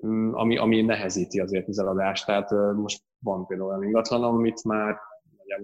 mm, 0.07 0.33
ami, 0.33 0.59
ami 0.59 0.83
nehezíti 0.83 1.41
azért 1.41 1.69
az 1.69 1.79
eladást. 1.79 2.27
Tehát 2.27 2.51
most 2.75 3.03
van 3.19 3.47
például 3.47 3.69
olyan 3.69 3.85
ingatlan, 3.85 4.23
amit 4.23 4.65
már 4.65 4.97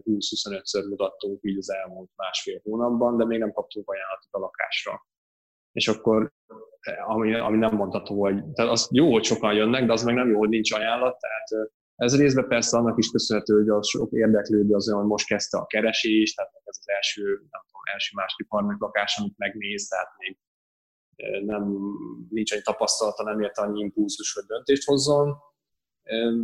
20-25-ször 0.04 0.88
mutattunk 0.88 1.38
így 1.42 1.58
az 1.58 1.70
elmúlt 1.70 2.10
másfél 2.16 2.60
hónapban, 2.62 3.16
de 3.16 3.24
még 3.24 3.38
nem 3.38 3.52
kaptunk 3.52 3.90
ajánlatot 3.90 4.32
a 4.32 4.38
lakásra. 4.38 5.06
És 5.72 5.88
akkor 5.88 6.32
ami, 7.06 7.34
ami 7.34 7.58
nem 7.58 7.74
mondható, 7.74 8.20
hogy 8.20 8.44
tehát 8.52 8.70
az 8.70 8.88
jó, 8.92 9.12
hogy 9.12 9.24
sokan 9.24 9.54
jönnek, 9.54 9.86
de 9.86 9.92
az 9.92 10.02
meg 10.02 10.14
nem 10.14 10.30
jó, 10.30 10.38
hogy 10.38 10.48
nincs 10.48 10.72
ajánlat, 10.72 11.18
tehát 11.18 11.70
ez 12.02 12.16
részben 12.16 12.48
persze 12.48 12.76
annak 12.76 12.98
is 12.98 13.10
köszönhető, 13.10 13.54
hogy 13.54 13.68
a 13.68 13.82
sok 13.82 14.12
érdeklődő 14.12 14.74
az 14.74 14.88
olyan, 14.88 15.00
hogy 15.00 15.08
most 15.08 15.26
kezdte 15.26 15.58
a 15.58 15.66
keresést, 15.66 16.36
tehát 16.36 16.52
ez 16.64 16.76
az 16.80 16.88
első, 16.88 17.22
nem 17.24 17.62
tudom, 17.66 17.82
első, 17.92 18.10
második, 18.14 18.46
harmadik 18.48 18.80
lakás, 18.80 19.18
amit 19.18 19.34
megnéz, 19.36 19.88
tehát 19.88 20.08
még 20.18 20.38
nem, 21.44 21.76
nincs 22.30 22.52
egy 22.52 22.62
tapasztalata, 22.62 23.22
nem 23.22 23.40
ért 23.40 23.58
annyi 23.58 23.80
impulzus, 23.80 24.32
hogy 24.32 24.44
döntést 24.44 24.84
hozzon. 24.84 25.36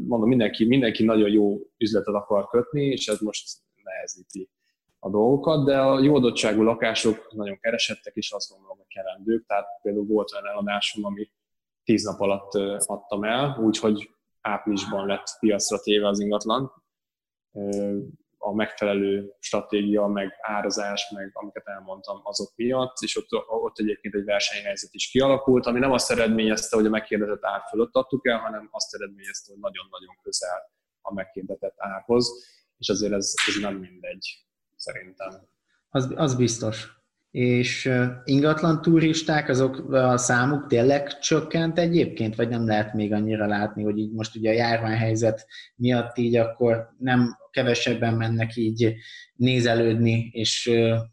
Mondom, 0.06 0.28
mindenki, 0.28 0.64
mindenki 0.64 1.04
nagyon 1.04 1.30
jó 1.30 1.58
üzletet 1.76 2.14
akar 2.14 2.48
kötni, 2.48 2.84
és 2.84 3.08
ez 3.08 3.20
most 3.20 3.44
nehezíti 3.82 4.50
a 4.98 5.10
dolgokat, 5.10 5.64
de 5.64 5.80
a 5.80 6.00
jó 6.00 6.14
adottságú 6.14 6.62
lakások 6.62 7.32
nagyon 7.32 7.58
keresettek, 7.58 8.14
és 8.14 8.30
azt 8.30 8.50
gondolom, 8.50 8.76
hogy 8.76 8.86
kelendők. 8.86 9.46
Tehát 9.46 9.66
például 9.82 10.06
volt 10.06 10.32
olyan 10.32 10.46
eladásom, 10.46 11.04
ami 11.04 11.30
tíz 11.84 12.04
nap 12.04 12.20
alatt 12.20 12.54
adtam 12.86 13.24
el, 13.24 13.58
úgyhogy 13.60 14.10
áprilisban 14.48 15.06
lett 15.06 15.26
piacra 15.40 15.78
téve 15.80 16.08
az 16.08 16.20
ingatlan. 16.20 16.72
A 18.38 18.54
megfelelő 18.54 19.34
stratégia, 19.38 20.06
meg 20.06 20.32
árazás, 20.40 21.10
meg 21.14 21.30
amiket 21.32 21.66
elmondtam 21.66 22.20
azok 22.22 22.52
miatt, 22.56 22.96
és 23.00 23.16
ott, 23.16 23.28
ott 23.48 23.78
egyébként 23.78 24.14
egy 24.14 24.24
versenyhelyzet 24.24 24.94
is 24.94 25.10
kialakult, 25.10 25.66
ami 25.66 25.78
nem 25.78 25.92
azt 25.92 26.10
eredményezte, 26.10 26.76
hogy 26.76 26.86
a 26.86 26.90
megkérdezett 26.90 27.44
ár 27.44 27.62
fölött 27.70 27.94
adtuk 27.94 28.26
el, 28.26 28.38
hanem 28.38 28.68
azt 28.70 28.94
eredményezte, 28.94 29.52
hogy 29.52 29.60
nagyon-nagyon 29.60 30.18
közel 30.22 30.72
a 31.00 31.14
megkérdezett 31.14 31.74
árhoz, 31.76 32.28
és 32.76 32.88
azért 32.88 33.12
ez, 33.12 33.32
ez 33.48 33.60
nem 33.60 33.74
mindegy 33.74 34.46
szerintem. 34.76 35.48
Az, 35.88 36.12
az 36.16 36.34
biztos. 36.34 36.97
És 37.30 37.90
ingatlan 38.24 38.82
turisták, 38.82 39.48
azok 39.48 39.92
a 39.92 40.16
számuk 40.16 40.66
tényleg 40.66 41.18
csökkent 41.18 41.78
egyébként, 41.78 42.34
vagy 42.34 42.48
nem 42.48 42.66
lehet 42.66 42.94
még 42.94 43.12
annyira 43.12 43.46
látni, 43.46 43.82
hogy 43.82 43.98
így 43.98 44.12
most 44.12 44.36
ugye 44.36 44.50
a 44.50 44.54
járványhelyzet 44.54 45.46
miatt 45.76 46.18
így 46.18 46.36
akkor 46.36 46.94
nem 46.98 47.36
kevesebben 47.50 48.14
mennek 48.14 48.56
így 48.56 48.94
nézelődni, 49.34 50.30
és 50.32 50.70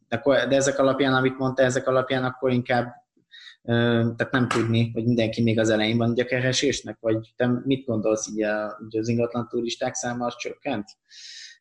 de, 0.08 0.22
de 0.24 0.56
ezek 0.56 0.80
alapján, 0.80 1.14
amit 1.14 1.38
mondta, 1.38 1.64
ezek 1.64 1.88
alapján 1.88 2.24
akkor 2.24 2.52
inkább 2.52 3.04
tehát 3.66 4.32
nem 4.32 4.48
tudni, 4.48 4.92
hogy 4.94 5.06
mindenki 5.06 5.42
még 5.42 5.60
az 5.60 5.70
elején 5.70 5.98
van 5.98 6.14
a 6.18 6.24
keresésnek, 6.24 6.98
vagy 7.00 7.34
te 7.36 7.48
mit 7.64 7.86
gondolsz, 7.86 8.28
így, 8.28 8.44
a, 8.44 8.80
így 8.86 8.98
az 8.98 9.08
ingatlan 9.08 9.48
turisták 9.48 9.94
száma 9.94 10.26
az 10.26 10.36
csökkent? 10.38 10.88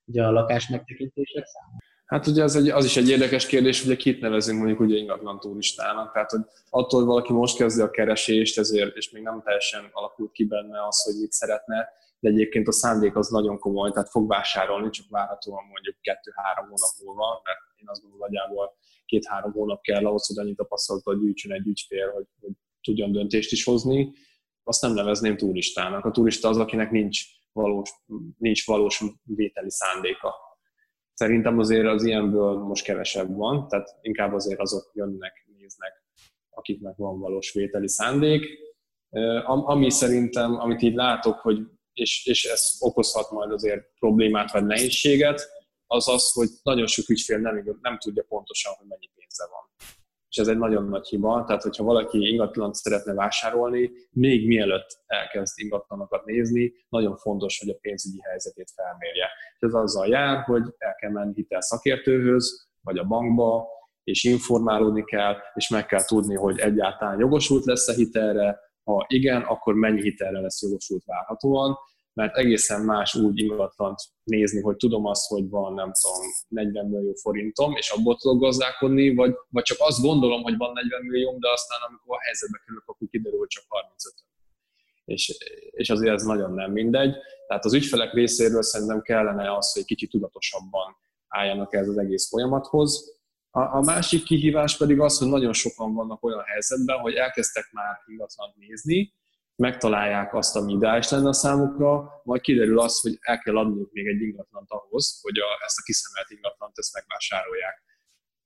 Ugye 0.04 0.24
a 0.24 0.30
lakás 0.30 0.68
megtekintések 0.68 1.44
száma? 1.44 1.78
Hát 2.14 2.26
ugye 2.26 2.42
az, 2.42 2.56
egy, 2.56 2.68
az 2.68 2.84
is 2.84 2.96
egy 2.96 3.08
érdekes 3.08 3.46
kérdés, 3.46 3.84
hogy 3.84 3.96
kit 3.96 4.20
nevezünk 4.20 4.58
mondjuk 4.58 4.80
ugye 4.80 4.96
ingatlan 4.96 5.40
turistának. 5.40 6.12
Tehát, 6.12 6.30
hogy 6.30 6.40
attól, 6.70 6.98
hogy 6.98 7.08
valaki 7.08 7.32
most 7.32 7.56
kezdi 7.56 7.80
a 7.80 7.90
keresést, 7.90 8.58
ezért, 8.58 8.96
és 8.96 9.10
még 9.10 9.22
nem 9.22 9.42
teljesen 9.44 9.88
alakult 9.92 10.32
ki 10.32 10.44
benne 10.44 10.86
az, 10.86 11.02
hogy 11.02 11.20
mit 11.20 11.32
szeretne, 11.32 11.88
de 12.18 12.28
egyébként 12.28 12.68
a 12.68 12.72
szándék 12.72 13.16
az 13.16 13.28
nagyon 13.28 13.58
komoly, 13.58 13.90
tehát 13.90 14.08
fog 14.08 14.28
vásárolni, 14.28 14.90
csak 14.90 15.06
várhatóan 15.08 15.64
mondjuk 15.72 15.96
kettő-három 16.00 16.64
hónap 16.64 16.90
múlva, 17.04 17.40
mert 17.44 17.58
én 17.80 17.88
azt 17.88 18.00
gondolom, 18.00 18.26
nagyjából 18.26 18.76
két-három 19.04 19.52
hónap 19.52 19.80
kell 19.82 20.06
ahhoz, 20.06 20.26
hogy 20.26 20.38
annyi 20.38 20.54
tapasztalatot 20.54 21.20
gyűjtsön 21.20 21.52
egy 21.52 21.66
ügyfél, 21.66 22.10
hogy, 22.10 22.26
hogy 22.40 22.52
tudjon 22.80 23.12
döntést 23.12 23.52
is 23.52 23.64
hozni. 23.64 24.12
Azt 24.62 24.82
nem 24.82 24.92
nevezném 24.92 25.36
turistának. 25.36 26.04
A 26.04 26.10
turista 26.10 26.48
az, 26.48 26.58
akinek 26.58 26.90
nincs 26.90 27.20
valós, 27.52 27.90
nincs 28.38 28.66
valós 28.66 29.02
vételi 29.22 29.70
szándéka 29.70 30.43
Szerintem 31.14 31.58
azért 31.58 31.86
az 31.86 32.04
ilyenből 32.04 32.58
most 32.58 32.84
kevesebb 32.84 33.36
van, 33.36 33.68
tehát 33.68 33.88
inkább 34.00 34.32
azért 34.32 34.60
azok 34.60 34.90
jönnek, 34.94 35.46
néznek, 35.58 36.04
akiknek 36.50 36.96
van 36.96 37.18
valós 37.18 37.52
vételi 37.52 37.88
szándék. 37.88 38.46
Ami 39.44 39.90
szerintem, 39.90 40.60
amit 40.60 40.82
így 40.82 40.94
látok, 40.94 41.38
hogy 41.38 41.58
és, 41.92 42.26
és 42.26 42.44
ez 42.44 42.76
okozhat 42.78 43.30
majd 43.30 43.52
azért 43.52 43.82
problémát 43.98 44.52
vagy 44.52 44.64
nehézséget, 44.64 45.48
az 45.86 46.08
az, 46.08 46.32
hogy 46.32 46.48
nagyon 46.62 46.86
sok 46.86 47.08
ügyfél 47.08 47.38
nem, 47.38 47.78
nem 47.80 47.98
tudja 47.98 48.24
pontosan, 48.28 48.72
hogy 48.78 48.86
mennyi 48.86 49.10
pénze 49.14 49.44
van 49.50 49.64
és 50.34 50.40
ez 50.40 50.48
egy 50.48 50.58
nagyon 50.58 50.84
nagy 50.84 51.06
hiba. 51.06 51.44
Tehát, 51.46 51.62
hogyha 51.62 51.84
valaki 51.84 52.18
ingatlant 52.30 52.74
szeretne 52.74 53.14
vásárolni, 53.14 53.90
még 54.10 54.46
mielőtt 54.46 54.86
elkezd 55.06 55.58
ingatlanokat 55.58 56.24
nézni, 56.24 56.72
nagyon 56.88 57.16
fontos, 57.16 57.58
hogy 57.58 57.68
a 57.68 57.78
pénzügyi 57.80 58.20
helyzetét 58.22 58.70
felmérje. 58.74 59.28
És 59.54 59.60
ez 59.60 59.74
azzal 59.74 60.06
jár, 60.06 60.44
hogy 60.44 60.62
el 60.78 60.94
kell 60.94 61.10
menni 61.10 61.32
hitel 61.34 61.60
szakértőhöz, 61.60 62.68
vagy 62.80 62.98
a 62.98 63.04
bankba, 63.04 63.66
és 64.04 64.24
informálódni 64.24 65.04
kell, 65.04 65.36
és 65.54 65.68
meg 65.68 65.86
kell 65.86 66.04
tudni, 66.04 66.34
hogy 66.34 66.58
egyáltalán 66.58 67.18
jogosult 67.18 67.64
lesz 67.64 67.88
a 67.88 67.92
hitelre, 67.92 68.58
ha 68.84 69.04
igen, 69.08 69.42
akkor 69.42 69.74
mennyi 69.74 70.00
hitelre 70.00 70.40
lesz 70.40 70.62
jogosult 70.62 71.04
várhatóan, 71.04 71.76
mert 72.14 72.36
egészen 72.36 72.84
más 72.84 73.14
úgy 73.14 73.38
ingatlant 73.38 73.98
nézni, 74.22 74.60
hogy 74.60 74.76
tudom 74.76 75.06
azt, 75.06 75.28
hogy 75.28 75.48
van, 75.48 75.74
nem 75.74 75.92
tudom, 76.00 76.20
40 76.48 76.86
millió 76.86 77.14
forintom, 77.14 77.76
és 77.76 77.90
abból 77.90 78.16
tudok 78.16 78.40
gazdálkodni, 78.40 79.14
vagy, 79.14 79.34
vagy 79.48 79.62
csak 79.62 79.78
azt 79.80 80.00
gondolom, 80.00 80.42
hogy 80.42 80.56
van 80.56 80.72
40 80.72 81.02
millió, 81.02 81.36
de 81.38 81.50
aztán 81.50 81.78
amikor 81.88 82.16
a 82.16 82.20
helyzetbe 82.20 82.58
kerülök, 82.64 82.86
akkor 82.86 83.08
kiderül, 83.10 83.38
hogy 83.38 83.48
csak 83.48 83.64
35 83.68 84.14
és, 85.04 85.38
és 85.70 85.90
azért 85.90 86.14
ez 86.14 86.22
nagyon 86.22 86.52
nem 86.52 86.72
mindegy. 86.72 87.16
Tehát 87.46 87.64
az 87.64 87.74
ügyfelek 87.74 88.12
részéről 88.12 88.62
szerintem 88.62 89.02
kellene 89.02 89.56
az, 89.56 89.72
hogy 89.72 89.84
kicsit 89.84 90.10
tudatosabban 90.10 90.96
álljanak 91.28 91.74
ez 91.74 91.88
az 91.88 91.98
egész 91.98 92.28
folyamathoz. 92.28 93.18
A, 93.50 93.60
a 93.60 93.80
másik 93.80 94.24
kihívás 94.24 94.76
pedig 94.76 95.00
az, 95.00 95.18
hogy 95.18 95.28
nagyon 95.28 95.52
sokan 95.52 95.94
vannak 95.94 96.24
olyan 96.24 96.42
helyzetben, 96.44 96.98
hogy 96.98 97.14
elkezdtek 97.14 97.68
már 97.72 97.98
ingatlant 98.06 98.56
nézni, 98.56 99.12
megtalálják 99.56 100.34
azt, 100.34 100.56
ami 100.56 100.72
ideális 100.72 101.08
lenne 101.08 101.28
a 101.28 101.32
számukra, 101.32 102.20
majd 102.24 102.40
kiderül 102.40 102.80
az, 102.80 103.00
hogy 103.00 103.18
el 103.20 103.38
kell 103.38 103.56
adniuk 103.56 103.92
még 103.92 104.06
egy 104.06 104.20
ingatlant 104.20 104.70
ahhoz, 104.70 105.18
hogy 105.22 105.38
a, 105.38 105.64
ezt 105.64 105.78
a 105.78 105.82
kiszemelt 105.82 106.30
ingatlant 106.30 106.78
ezt 106.78 106.94
megvásárolják. 106.94 107.82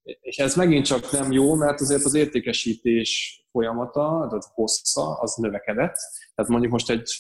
És 0.03 0.37
ez 0.37 0.57
megint 0.57 0.87
csak 0.87 1.11
nem 1.11 1.33
jó, 1.33 1.55
mert 1.55 1.81
azért 1.81 2.05
az 2.05 2.15
értékesítés 2.15 3.43
folyamata, 3.51 4.27
tehát 4.29 4.45
hossza, 4.55 5.19
az 5.21 5.35
növekedett. 5.35 5.97
Tehát 6.35 6.51
mondjuk 6.51 6.73
most 6.73 6.91
egy 6.91 7.11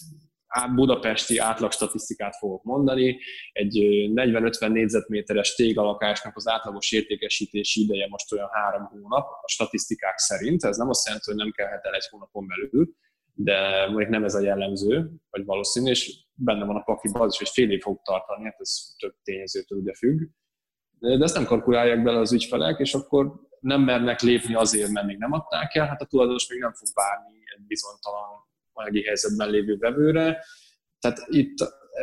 budapesti 0.74 1.38
átlag 1.38 1.72
statisztikát 1.72 2.36
fogok 2.36 2.62
mondani, 2.62 3.18
egy 3.52 3.78
40-50 4.14 4.68
négyzetméteres 4.68 5.54
téglalakásnak 5.54 6.36
az 6.36 6.48
átlagos 6.48 6.92
értékesítési 6.92 7.82
ideje 7.82 8.06
most 8.08 8.32
olyan 8.32 8.48
három 8.52 8.84
hónap 8.84 9.28
a 9.42 9.48
statisztikák 9.48 10.18
szerint. 10.18 10.64
Ez 10.64 10.76
nem 10.76 10.88
azt 10.88 11.06
jelenti, 11.06 11.30
hogy 11.30 11.38
nem 11.38 11.50
kellhet 11.50 11.84
el 11.84 11.94
egy 11.94 12.06
hónapon 12.10 12.46
belül, 12.46 12.94
de 13.40 13.86
mondjuk 13.86 14.08
nem 14.08 14.24
ez 14.24 14.34
a 14.34 14.40
jellemző, 14.40 15.10
vagy 15.30 15.44
valószínű, 15.44 15.90
és 15.90 16.24
benne 16.34 16.64
van 16.64 16.76
a 16.76 16.82
pakiban 16.82 17.22
az 17.22 17.32
is, 17.32 17.38
hogy 17.38 17.48
fél 17.48 17.70
év 17.70 17.82
fog 17.82 18.00
tartani, 18.02 18.44
hát 18.44 18.56
ez 18.58 18.94
több 18.98 19.14
tényezőtől 19.22 19.78
ugye 19.78 19.94
függ. 19.94 20.20
De 20.98 21.24
ezt 21.24 21.34
nem 21.34 21.44
kalkulálják 21.44 22.02
bele 22.02 22.18
az 22.18 22.32
ügyfelek, 22.32 22.78
és 22.78 22.94
akkor 22.94 23.32
nem 23.60 23.80
mernek 23.80 24.20
lépni 24.20 24.54
azért, 24.54 24.90
mert 24.90 25.06
még 25.06 25.18
nem 25.18 25.32
adták 25.32 25.74
el, 25.74 25.86
hát 25.86 26.00
a 26.00 26.04
tulajdonos 26.04 26.48
még 26.48 26.60
nem 26.60 26.72
fog 26.72 26.88
várni 26.94 27.34
egy 27.56 27.66
bizonytalan 27.66 28.46
anyagi 28.72 29.02
helyzetben 29.02 29.50
lévő 29.50 29.76
vevőre. 29.76 30.44
Tehát 30.98 31.18
itt 31.26 31.56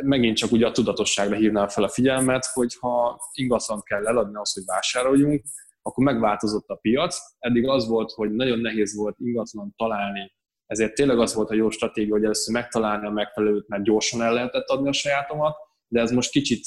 megint 0.04 0.38
csak 0.38 0.52
ugye 0.52 0.66
a 0.66 0.72
tudatosságra 0.72 1.36
hívnám 1.36 1.68
fel 1.68 1.84
a 1.84 1.90
figyelmet, 1.90 2.46
hogy 2.46 2.76
ha 2.80 3.20
ingatlan 3.34 3.82
kell 3.82 4.08
eladni 4.08 4.36
az, 4.36 4.54
hogy 4.54 4.64
vásároljunk, 4.66 5.44
akkor 5.82 6.04
megváltozott 6.04 6.68
a 6.68 6.76
piac. 6.76 7.18
Eddig 7.40 7.68
az 7.68 7.88
volt, 7.88 8.12
hogy 8.12 8.32
nagyon 8.32 8.60
nehéz 8.60 8.96
volt 8.96 9.16
ingatlan 9.20 9.74
találni, 9.78 10.34
ezért 10.66 10.94
tényleg 10.94 11.20
az 11.20 11.34
volt 11.34 11.50
a 11.50 11.54
jó 11.54 11.70
stratégia, 11.70 12.14
hogy 12.14 12.24
először 12.24 12.54
megtalálni 12.54 13.06
a 13.06 13.10
megfelelőt, 13.10 13.68
mert 13.68 13.84
gyorsan 13.84 14.22
el 14.22 14.34
lehetett 14.34 14.68
adni 14.68 14.88
a 14.88 14.94
sajátomat, 14.94 15.56
de 15.88 16.02
ez 16.02 16.12
most 16.12 16.32
kicsit 16.32 16.66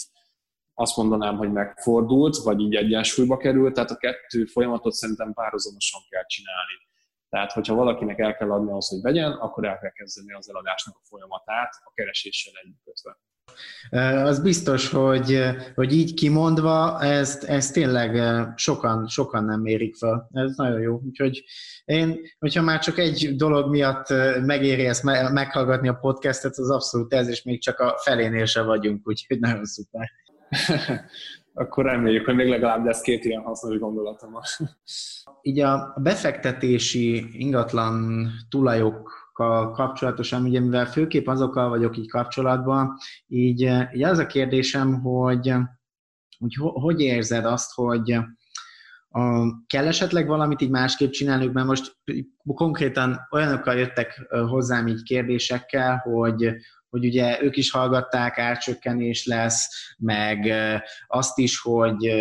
azt 0.75 0.97
mondanám, 0.97 1.37
hogy 1.37 1.52
megfordult, 1.52 2.37
vagy 2.37 2.61
így 2.61 2.75
egyensúlyba 2.75 3.37
került, 3.37 3.75
tehát 3.75 3.90
a 3.90 3.97
kettő 3.97 4.45
folyamatot 4.45 4.93
szerintem 4.93 5.33
párhuzamosan 5.33 6.00
kell 6.09 6.26
csinálni. 6.26 6.73
Tehát, 7.28 7.52
hogyha 7.52 7.75
valakinek 7.75 8.19
el 8.19 8.37
kell 8.37 8.50
adni 8.50 8.71
ahhoz, 8.71 8.88
hogy 8.88 9.00
vegyen, 9.00 9.33
akkor 9.33 9.67
el 9.67 9.78
kell 9.78 9.90
kezdeni 9.90 10.33
az 10.33 10.49
eladásnak 10.49 10.97
a 10.97 11.07
folyamatát 11.09 11.73
a 11.85 11.93
kereséssel 11.95 12.55
együtt. 12.62 13.27
Az 14.25 14.40
biztos, 14.40 14.90
hogy, 14.90 15.40
hogy 15.75 15.93
így 15.93 16.14
kimondva, 16.14 17.02
ezt, 17.02 17.45
ezt 17.45 17.73
tényleg 17.73 18.23
sokan, 18.57 19.07
sokan 19.07 19.45
nem 19.45 19.61
mérik 19.61 19.97
fel. 19.97 20.28
Ez 20.33 20.57
nagyon 20.57 20.81
jó. 20.81 21.00
Úgyhogy 21.07 21.45
én, 21.85 22.21
hogyha 22.38 22.62
már 22.62 22.78
csak 22.78 22.99
egy 22.99 23.37
dolog 23.37 23.71
miatt 23.71 24.09
megéri 24.40 24.87
ezt 24.87 25.02
meghallgatni 25.33 25.88
a 25.88 25.95
podcastet, 25.95 26.59
az 26.59 26.71
abszolút 26.71 27.14
ez, 27.14 27.28
és 27.28 27.43
még 27.43 27.62
csak 27.62 27.78
a 27.78 27.99
felénél 28.02 28.45
se 28.45 28.62
vagyunk, 28.62 29.09
úgyhogy 29.09 29.38
nagyon 29.38 29.64
szuper. 29.64 30.11
Akkor 31.55 31.85
reméljük, 31.85 32.25
hogy 32.25 32.35
még 32.35 32.49
legalább 32.49 32.85
lesz 32.85 33.00
két 33.00 33.25
ilyen 33.25 33.43
hasznos 33.43 33.78
gondolatom. 33.78 34.38
Így 35.43 35.61
a 35.61 35.95
befektetési 36.02 37.40
ingatlan 37.40 38.28
tulajokkal 38.49 39.26
kapcsolatosan, 39.73 40.42
ugye 40.42 40.61
mivel 40.61 40.87
főképp 40.87 41.26
azokkal 41.26 41.68
vagyok 41.68 41.97
így 41.97 42.11
kapcsolatban, 42.11 42.97
így, 43.26 43.61
így 43.92 44.02
az 44.02 44.18
a 44.18 44.26
kérdésem, 44.26 45.00
hogy, 45.00 45.52
hogy 46.38 46.54
hogy 46.73 47.00
érzed 47.00 47.45
azt, 47.45 47.73
hogy 47.75 48.12
a, 49.09 49.64
kell 49.66 49.87
esetleg 49.87 50.26
valamit 50.26 50.61
így 50.61 50.71
másképp 50.71 51.11
csinálni, 51.11 51.47
mert 51.47 51.66
most 51.66 51.97
konkrétan 52.45 53.18
olyanokkal 53.30 53.75
jöttek 53.75 54.26
hozzám 54.49 54.87
így 54.87 55.02
kérdésekkel, 55.02 55.97
hogy, 55.97 56.54
hogy 56.90 57.04
ugye 57.04 57.42
ők 57.42 57.57
is 57.57 57.71
hallgatták, 57.71 58.38
árcsökkenés 58.38 59.26
lesz, 59.26 59.68
meg 59.99 60.52
azt 61.07 61.38
is, 61.38 61.61
hogy, 61.61 62.12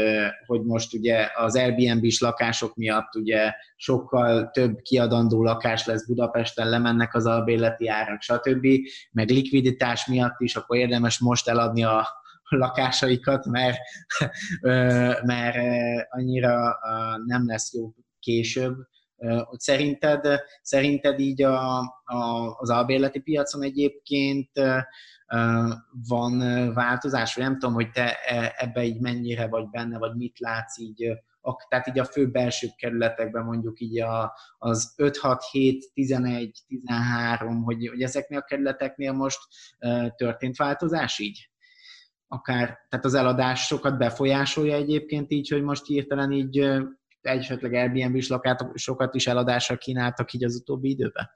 hogy 0.45 0.63
most 0.63 0.93
ugye 0.93 1.29
az 1.35 1.55
Airbnb-s 1.55 2.19
lakások 2.19 2.75
miatt 2.75 3.15
ugye 3.15 3.51
sokkal 3.75 4.49
több 4.51 4.79
kiadandó 4.81 5.43
lakás 5.43 5.85
lesz 5.85 6.05
Budapesten, 6.05 6.69
lemennek 6.69 7.13
az 7.13 7.25
albérleti 7.25 7.87
árak, 7.87 8.21
stb. 8.21 8.67
Meg 9.11 9.29
likviditás 9.29 10.05
miatt 10.05 10.39
is, 10.39 10.55
akkor 10.55 10.77
érdemes 10.77 11.19
most 11.19 11.47
eladni 11.47 11.83
a, 11.83 12.07
lakásaikat, 12.49 13.45
mert, 13.45 13.77
mert 15.23 15.57
annyira 16.09 16.77
nem 17.25 17.47
lesz 17.47 17.73
jó 17.73 17.93
később 18.19 18.75
hogy 19.17 19.59
szerinted, 19.59 20.27
szerinted 20.61 21.19
így 21.19 21.43
a, 21.43 21.79
a, 22.03 22.55
az 22.57 22.69
albérleti 22.69 23.19
piacon 23.19 23.63
egyébként 23.63 24.49
van 26.07 26.39
változás, 26.73 27.35
vagy 27.35 27.43
nem 27.43 27.59
tudom, 27.59 27.73
hogy 27.73 27.91
te 27.91 28.15
e, 28.15 28.53
ebbe 28.57 28.83
így 28.83 28.99
mennyire 28.99 29.47
vagy 29.47 29.69
benne, 29.69 29.97
vagy 29.97 30.15
mit 30.15 30.39
látsz 30.39 30.77
így, 30.77 31.11
tehát 31.69 31.87
így 31.87 31.99
a 31.99 32.05
fő 32.05 32.27
belső 32.31 32.67
kerületekben 32.77 33.43
mondjuk 33.43 33.79
így 33.79 34.01
a, 34.01 34.33
az 34.57 34.93
5, 34.97 35.17
6, 35.17 35.43
7, 35.51 35.91
11, 35.93 36.59
13, 36.67 37.63
hogy, 37.63 37.87
hogy 37.87 38.01
ezeknél 38.01 38.39
a 38.39 38.43
kerületeknél 38.43 39.13
most 39.13 39.39
történt 40.15 40.55
változás 40.55 41.19
így? 41.19 41.49
Akár, 42.27 42.77
tehát 42.89 43.05
az 43.05 43.13
eladásokat 43.13 43.97
befolyásolja 43.97 44.75
egyébként 44.75 45.31
így, 45.31 45.49
hogy 45.49 45.61
most 45.61 45.85
hirtelen 45.85 46.31
így 46.31 46.77
esetleg 47.27 47.73
Airbnb-s 47.73 48.27
lakásokat 48.27 49.15
is 49.15 49.27
eladásra 49.27 49.77
kínáltak 49.77 50.33
így 50.33 50.43
az 50.43 50.55
utóbbi 50.55 50.89
időben? 50.89 51.29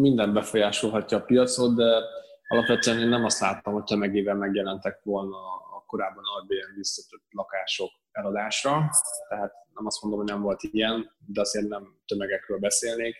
Minden 0.00 0.32
befolyásolhatja 0.32 1.18
a 1.18 1.22
piacot, 1.22 1.76
de 1.76 2.02
alapvetően 2.48 2.98
én 2.98 3.08
nem 3.08 3.24
azt 3.24 3.40
láttam, 3.40 3.72
hogy 3.72 3.84
tömegével 3.84 4.34
megjelentek 4.34 5.00
volna 5.02 5.36
a 5.76 5.84
korábban 5.86 6.22
Airbnb 6.36 6.76
biztosított 6.76 7.24
lakások 7.30 7.90
eladásra, 8.12 8.90
tehát 9.28 9.52
nem 9.74 9.86
azt 9.86 10.02
mondom, 10.02 10.20
hogy 10.20 10.30
nem 10.30 10.42
volt 10.42 10.62
ilyen, 10.62 11.16
de 11.26 11.40
azért 11.40 11.68
nem 11.68 11.98
tömegekről 12.06 12.58
beszélnék. 12.58 13.16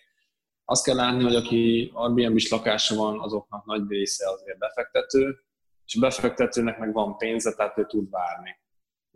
Azt 0.65 0.85
kell 0.85 0.97
látni, 0.97 1.23
hogy 1.23 1.35
aki 1.35 1.91
Airbnb-s 1.95 2.51
lakása 2.51 2.95
van, 2.95 3.21
azoknak 3.21 3.65
nagy 3.65 3.89
része 3.89 4.31
azért 4.31 4.59
befektető, 4.59 5.39
és 5.87 5.97
a 5.97 6.01
befektetőnek 6.01 6.79
meg 6.79 6.93
van 6.93 7.17
pénze, 7.17 7.55
tehát 7.55 7.79
ő 7.79 7.87
tud 7.87 8.11
várni. 8.11 8.51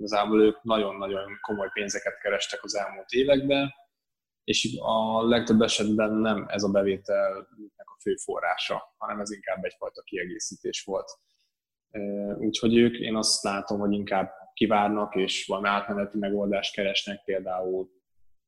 Igazából 0.01 0.43
ők 0.43 0.63
nagyon-nagyon 0.63 1.39
komoly 1.41 1.69
pénzeket 1.73 2.19
kerestek 2.19 2.65
az 2.65 2.77
elmúlt 2.77 3.11
években, 3.11 3.75
és 4.45 4.77
a 4.79 5.27
legtöbb 5.29 5.61
esetben 5.61 6.13
nem 6.13 6.47
ez 6.49 6.63
a 6.63 6.71
bevételnek 6.71 7.91
a 7.91 7.99
fő 8.01 8.15
forrása, 8.15 8.95
hanem 8.97 9.21
ez 9.21 9.31
inkább 9.31 9.65
egyfajta 9.65 10.03
kiegészítés 10.03 10.83
volt. 10.85 11.11
Úgyhogy 12.39 12.77
ők, 12.77 12.99
én 12.99 13.17
azt 13.17 13.43
látom, 13.43 13.79
hogy 13.79 13.93
inkább 13.93 14.33
kivárnak, 14.53 15.15
és 15.15 15.47
valami 15.47 15.69
átmeneti 15.69 16.19
megoldást 16.19 16.75
keresnek, 16.75 17.25
például 17.25 17.91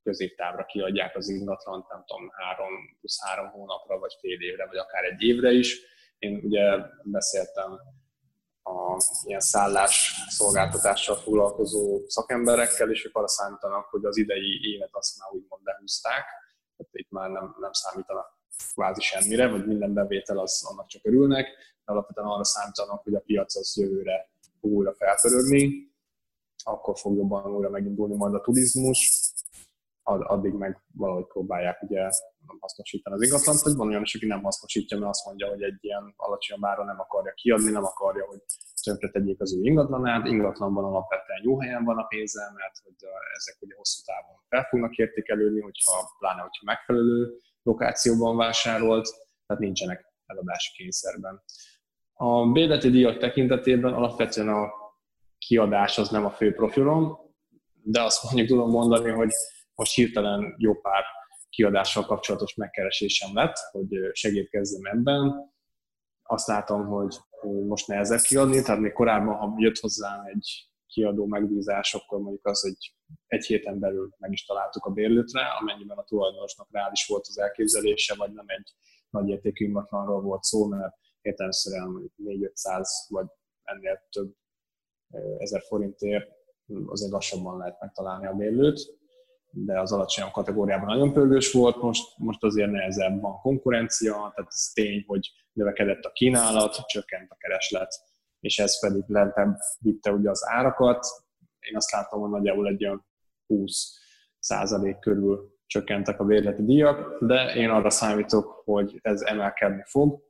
középtávra 0.03 0.65
kiadják 0.65 1.17
az 1.17 1.29
ingatlant, 1.29 1.89
nem 1.89 2.05
tudom, 2.07 2.31
három 2.31 2.73
plusz 2.99 3.27
három 3.27 3.51
hónapra, 3.51 3.99
vagy 3.99 4.17
fél 4.21 4.41
évre, 4.41 4.67
vagy 4.67 4.77
akár 4.77 5.05
egy 5.05 5.23
évre 5.23 5.51
is. 5.51 5.81
Én 6.19 6.41
ugye 6.43 6.79
beszéltem 7.03 7.81
a 8.63 8.97
ilyen 9.25 9.41
szállás 9.41 10.15
szolgáltatással 10.29 11.17
foglalkozó 11.17 12.01
szakemberekkel, 12.07 12.91
és 12.91 13.05
ők 13.05 13.17
arra 13.17 13.29
számítanak, 13.29 13.87
hogy 13.87 14.05
az 14.05 14.17
idei 14.17 14.61
évet 14.63 14.91
azt 14.93 15.19
már 15.19 15.33
úgymond 15.33 15.63
lehúzták, 15.65 16.25
tehát 16.77 16.93
itt 16.93 17.11
már 17.11 17.31
nem, 17.31 17.57
nem 17.61 17.73
számítanak 17.73 18.41
kvázi 18.75 19.01
semmire, 19.01 19.49
vagy 19.49 19.67
minden 19.67 19.95
bevétel 19.95 20.39
az 20.39 20.67
annak 20.71 20.87
csak 20.87 21.07
örülnek, 21.07 21.47
de 21.85 21.93
alapvetően 21.93 22.27
arra 22.27 22.45
számítanak, 22.45 23.03
hogy 23.03 23.15
a 23.15 23.21
piac 23.21 23.57
az 23.57 23.77
jövőre 23.77 24.31
fog 24.61 24.71
újra 24.71 24.95
felpörögni, 24.95 25.91
akkor 26.65 26.99
fog 26.99 27.17
jobban 27.17 27.55
újra 27.55 27.71
megindulni 27.71 28.17
majd 28.17 28.35
a 28.35 28.41
turizmus, 28.41 29.31
addig 30.03 30.53
meg 30.53 30.83
valahogy 30.95 31.27
próbálják 31.27 31.83
ugye 31.83 32.11
nem 32.47 32.57
hasznosítani 32.61 33.15
az 33.17 33.23
ingatlant, 33.23 33.61
vagy 33.61 33.75
van 33.75 33.89
olyan 33.89 34.03
is, 34.03 34.15
aki 34.15 34.27
nem 34.27 34.43
hasznosítja, 34.43 34.99
mert 34.99 35.11
azt 35.11 35.27
mondja, 35.27 35.49
hogy 35.49 35.63
egy 35.63 35.79
ilyen 35.81 36.15
alacsony 36.17 36.59
áron 36.61 36.87
nem 36.87 37.01
akarja 37.01 37.33
kiadni, 37.33 37.71
nem 37.71 37.85
akarja, 37.85 38.25
hogy 38.27 38.41
tönkre 38.83 39.09
tegyék 39.11 39.41
az 39.41 39.55
ő 39.57 39.61
ingatlanát, 39.63 40.27
ingatlanban 40.27 40.85
alapvetően 40.85 41.41
jó 41.43 41.61
helyen 41.61 41.85
van 41.85 41.99
a 41.99 42.07
pénze, 42.07 42.53
mert 42.55 42.77
hogy 42.85 42.95
ezek 43.37 43.57
ugye 43.61 43.75
hosszú 43.75 44.03
távon 44.05 44.37
fel 44.49 44.65
fognak 44.65 44.97
értékelődni, 44.97 45.61
hogyha, 45.61 46.15
pláne 46.19 46.41
hogyha 46.41 46.65
megfelelő 46.65 47.39
lokációban 47.63 48.37
vásárolt, 48.37 49.09
tehát 49.47 49.63
nincsenek 49.63 50.13
eladási 50.27 50.73
kényszerben. 50.77 51.43
A 52.13 52.47
bérleti 52.47 52.91
díjak 52.91 53.19
tekintetében 53.19 53.93
alapvetően 53.93 54.49
a 54.49 54.71
kiadás 55.39 55.99
az 55.99 56.09
nem 56.09 56.25
a 56.25 56.31
fő 56.31 56.55
profilom, 56.55 57.19
de 57.83 58.03
azt 58.03 58.25
mondjuk 58.25 58.49
tudom 58.49 58.71
mondani, 58.71 59.11
hogy 59.11 59.31
most 59.75 59.95
hirtelen 59.95 60.55
jó 60.59 60.81
pár 60.81 61.05
kiadással 61.53 62.05
kapcsolatos 62.05 62.55
megkeresésem 62.55 63.35
lett, 63.35 63.57
hogy 63.71 63.89
segítkezzem 64.13 64.85
ebben. 64.85 65.53
Azt 66.23 66.47
látom, 66.47 66.87
hogy 66.87 67.17
most 67.67 67.87
nehezebb 67.87 68.21
kiadni, 68.21 68.63
tehát 68.63 68.81
még 68.81 68.93
korábban, 68.93 69.35
ha 69.35 69.55
jött 69.57 69.79
hozzám 69.79 70.25
egy 70.25 70.71
kiadó 70.87 71.27
megbízás, 71.27 71.95
akkor 71.95 72.21
mondjuk 72.21 72.47
az, 72.47 72.61
hogy 72.61 72.95
egy 73.27 73.45
héten 73.45 73.79
belül 73.79 74.15
meg 74.19 74.33
is 74.33 74.45
találtuk 74.45 74.85
a 74.85 74.91
bérlőtre, 74.91 75.43
amennyiben 75.61 75.97
a 75.99 76.05
tulajdonosnak 76.05 76.69
reális 76.71 77.07
volt 77.07 77.27
az 77.29 77.39
elképzelése, 77.39 78.15
vagy 78.15 78.33
nem 78.33 78.45
egy 78.49 78.75
nagy 79.11 79.29
értékű 79.29 79.65
ingatlanról 79.65 80.21
volt 80.21 80.43
szó, 80.43 80.67
mert 80.67 80.95
értelemszerűen 81.21 81.89
mondjuk 81.89 82.13
4-500 82.25 82.85
vagy 83.09 83.27
ennél 83.63 84.07
több 84.11 84.35
ezer 85.39 85.63
forintért 85.63 86.31
azért 86.87 87.13
lassabban 87.13 87.59
lehet 87.59 87.81
megtalálni 87.81 88.27
a 88.27 88.33
bérlőt, 88.33 89.02
de 89.55 89.81
az 89.81 89.93
alacsonyabb 89.93 90.33
kategóriában 90.33 90.87
nagyon 90.87 91.13
pörgős 91.13 91.53
volt, 91.53 91.83
most, 91.83 92.19
most 92.19 92.45
azért 92.45 92.71
nehezebb 92.71 93.21
van 93.21 93.41
konkurencia, 93.41 94.13
tehát 94.13 94.51
ez 94.51 94.71
tény, 94.75 95.05
hogy 95.07 95.33
növekedett 95.53 96.05
a 96.05 96.13
kínálat, 96.13 96.87
csökkent 96.87 97.31
a 97.31 97.37
kereslet, 97.37 97.95
és 98.41 98.59
ez 98.59 98.81
pedig 98.81 99.03
lentebb 99.07 99.57
vitte 99.79 100.11
ugye 100.11 100.31
az 100.31 100.49
árakat. 100.49 101.07
Én 101.59 101.77
azt 101.77 101.93
látom, 101.93 102.21
hogy 102.21 102.31
nagyjából 102.31 102.69
egy 102.69 102.85
olyan 102.85 103.07
20 103.47 103.99
százalék 104.39 104.99
körül 104.99 105.53
csökkentek 105.67 106.21
a 106.21 106.25
bérleti 106.25 106.65
díjak, 106.65 107.25
de 107.25 107.55
én 107.55 107.71
arra 107.71 107.91
számítok, 107.91 108.63
hogy 108.65 108.99
ez 109.03 109.21
emelkedni 109.21 109.83
fog. 109.87 110.21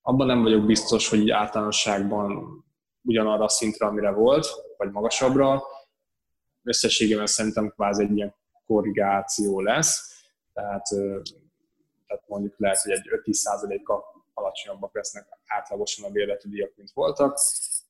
Abban 0.00 0.26
nem 0.26 0.42
vagyok 0.42 0.66
biztos, 0.66 1.08
hogy 1.08 1.18
így 1.18 1.30
általánosságban 1.30 2.32
ugyanarra 3.02 3.44
a 3.44 3.48
szintre, 3.48 3.86
amire 3.86 4.10
volt, 4.10 4.46
vagy 4.76 4.90
magasabbra. 4.90 5.62
Összességében 6.62 7.26
szerintem 7.26 7.70
kvázi 7.70 8.02
egy 8.02 8.16
ilyen 8.16 8.34
korrigáció 8.66 9.60
lesz, 9.60 10.22
tehát, 10.52 10.86
tehát 12.06 12.24
mondjuk 12.26 12.54
lehet, 12.58 12.78
hogy 12.82 12.92
egy 12.92 13.08
5-10%-kal 13.24 14.04
alacsonyabbak 14.34 14.94
lesznek 14.94 15.26
átlagosan 15.46 16.04
a 16.04 16.12
bérleti 16.12 16.48
díjak, 16.48 16.72
mint 16.76 16.90
voltak, 16.90 17.38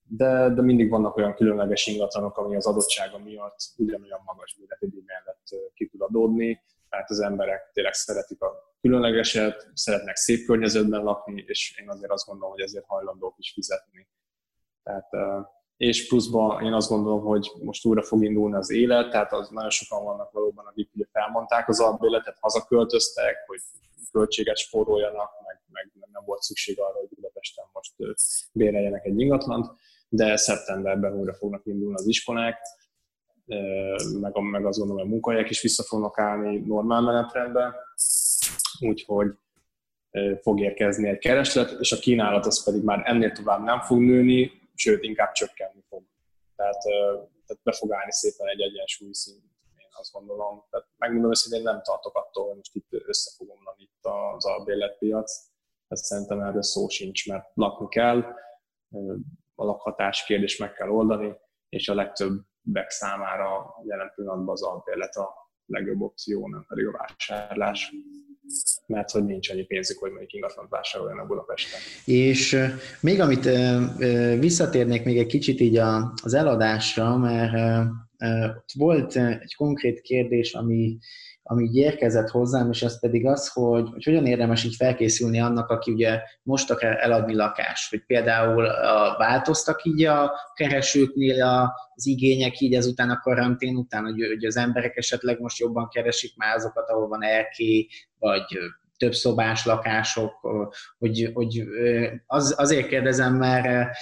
de, 0.02 0.48
de 0.48 0.62
mindig 0.62 0.90
vannak 0.90 1.16
olyan 1.16 1.34
különleges 1.34 1.86
ingatlanok, 1.86 2.36
ami 2.36 2.56
az 2.56 2.66
adottsága 2.66 3.18
miatt 3.18 3.56
ugyanolyan 3.76 4.20
magas 4.24 4.56
bérleti 4.58 4.88
díj 4.88 5.02
mellett 5.06 5.72
ki 5.74 5.88
tud 5.88 6.00
adódni, 6.00 6.62
tehát 6.88 7.10
az 7.10 7.20
emberek 7.20 7.70
tényleg 7.72 7.92
szeretik 7.92 8.40
a 8.40 8.74
különlegeset, 8.80 9.70
szeretnek 9.74 10.16
szép 10.16 10.46
környezetben 10.46 11.02
lakni, 11.02 11.44
és 11.46 11.78
én 11.80 11.88
azért 11.88 12.10
azt 12.10 12.26
gondolom, 12.26 12.52
hogy 12.52 12.62
ezért 12.62 12.84
hajlandók 12.86 13.34
is 13.38 13.52
fizetni. 13.52 14.08
Tehát, 14.82 15.08
és 15.82 16.08
pluszban 16.08 16.64
én 16.64 16.72
azt 16.72 16.88
gondolom, 16.88 17.20
hogy 17.20 17.52
most 17.62 17.84
újra 17.86 18.02
fog 18.02 18.24
indulni 18.24 18.54
az 18.54 18.70
élet, 18.70 19.10
tehát 19.10 19.32
az 19.32 19.48
nagyon 19.48 19.70
sokan 19.70 20.04
vannak 20.04 20.32
valóban, 20.32 20.66
akik 20.66 20.90
ugye 20.94 21.04
felmondták 21.12 21.68
az 21.68 21.80
albéletet, 21.80 22.36
hazaköltöztek, 22.40 23.36
hogy 23.46 23.60
költséget 24.12 24.56
spóroljanak, 24.56 25.30
meg, 25.44 25.60
meg 25.72 25.90
nem 26.12 26.22
volt 26.24 26.40
szükség 26.40 26.80
arra, 26.80 26.98
hogy 26.98 27.08
Budapesten 27.14 27.64
most 27.72 27.92
béreljenek 28.52 29.04
egy 29.04 29.20
ingatlant, 29.20 29.66
de 30.08 30.36
szeptemberben 30.36 31.14
újra 31.14 31.34
fognak 31.34 31.66
indulni 31.66 31.94
az 31.94 32.06
iskolák, 32.06 32.58
meg, 34.20 34.32
meg 34.40 34.66
azt 34.66 34.78
gondolom, 34.78 35.02
hogy 35.02 35.10
a 35.10 35.12
munkahelyek 35.12 35.50
is 35.50 35.62
vissza 35.62 35.82
fognak 35.82 36.18
állni 36.18 36.58
normál 36.58 37.00
menetrendben, 37.00 37.74
úgyhogy 38.80 39.28
fog 40.40 40.60
érkezni 40.60 41.08
egy 41.08 41.18
kereslet, 41.18 41.76
és 41.80 41.92
a 41.92 41.98
kínálat 41.98 42.46
az 42.46 42.64
pedig 42.64 42.82
már 42.82 43.02
ennél 43.04 43.32
tovább 43.32 43.64
nem 43.64 43.80
fog 43.80 44.00
nőni, 44.00 44.60
sőt, 44.74 45.02
inkább 45.02 45.32
csökkenni 45.32 45.84
fog. 45.88 46.02
Tehát, 46.56 46.82
tehát 47.46 47.62
be 47.62 47.72
fog 47.72 47.92
állni 47.92 48.12
szépen 48.12 48.48
egy 48.48 48.60
egyensúly 48.60 49.12
szint, 49.12 49.42
én 49.76 49.88
azt 49.98 50.12
gondolom. 50.12 50.64
Tehát 50.70 50.86
megmondom 50.96 51.30
hogy 51.42 51.58
én 51.58 51.62
nem 51.62 51.82
tartok 51.82 52.16
attól, 52.16 52.46
hogy 52.46 52.56
most 52.56 52.74
itt 52.74 52.88
össze 52.90 53.30
fog 53.36 53.50
omlani 53.50 53.82
itt 53.82 54.04
az 54.34 54.44
albérletpiac. 54.44 55.32
Tehát 55.88 56.04
szerintem 56.04 56.40
erről 56.40 56.62
szó 56.62 56.88
sincs, 56.88 57.28
mert 57.28 57.50
lakni 57.54 57.88
kell, 57.88 58.18
a 59.54 59.64
lakhatás 59.64 60.24
kérdés 60.24 60.56
meg 60.56 60.72
kell 60.72 60.88
oldani, 60.88 61.36
és 61.68 61.88
a 61.88 61.94
legtöbbek 61.94 62.90
számára 62.90 63.74
jelen 63.84 64.12
pillanatban 64.14 64.52
az 64.54 64.62
albérlet 64.62 65.16
a 65.16 65.34
legjobb 65.66 66.00
opció, 66.00 66.48
nem 66.48 66.64
pedig 66.68 66.86
a 66.86 66.90
vásárlás 66.90 67.92
mert 68.86 69.10
hogy 69.10 69.24
nincs 69.24 69.50
annyi 69.50 69.62
pénzük, 69.62 69.98
hogy 69.98 70.10
mondjuk 70.10 70.32
ingatlant 70.32 70.70
vásároljanak 70.70 71.26
Budapesten. 71.26 71.80
És 72.04 72.58
még 73.00 73.20
amit 73.20 73.48
visszatérnék 74.38 75.04
még 75.04 75.18
egy 75.18 75.26
kicsit 75.26 75.60
így 75.60 75.76
az 76.22 76.34
eladásra, 76.34 77.16
mert 77.16 77.84
volt 78.74 79.16
egy 79.16 79.54
konkrét 79.54 80.00
kérdés, 80.00 80.52
ami, 80.52 80.98
ami 81.42 81.64
így 81.64 81.76
érkezett 81.76 82.28
hozzám, 82.28 82.70
és 82.70 82.82
az 82.82 83.00
pedig 83.00 83.26
az, 83.26 83.48
hogy, 83.48 83.88
hogy 83.90 84.04
hogyan 84.04 84.26
érdemes 84.26 84.64
így 84.64 84.74
felkészülni 84.74 85.40
annak, 85.40 85.68
aki 85.68 85.92
ugye 85.92 86.20
most 86.42 86.70
akar 86.70 86.96
eladni 86.96 87.34
lakást, 87.34 87.90
hogy 87.90 88.04
például 88.06 88.64
a, 88.66 89.16
változtak 89.18 89.84
így 89.84 90.04
a 90.04 90.32
keresőknél 90.54 91.42
az 91.94 92.06
igények 92.06 92.60
így 92.60 92.74
ezután 92.74 93.10
a 93.10 93.20
karantén 93.20 93.76
után, 93.76 94.04
hogy, 94.04 94.26
hogy 94.26 94.44
az 94.44 94.56
emberek 94.56 94.96
esetleg 94.96 95.40
most 95.40 95.58
jobban 95.58 95.88
keresik 95.88 96.36
már 96.36 96.56
azokat, 96.56 96.88
ahol 96.88 97.08
van 97.08 97.22
erkély, 97.22 97.86
vagy 98.18 98.58
több 99.02 99.14
szobás 99.14 99.64
lakások, 99.64 100.32
hogy, 100.98 101.30
hogy 101.34 101.64
az, 102.26 102.54
azért 102.58 102.88
kérdezem, 102.88 103.34
mert 103.34 103.96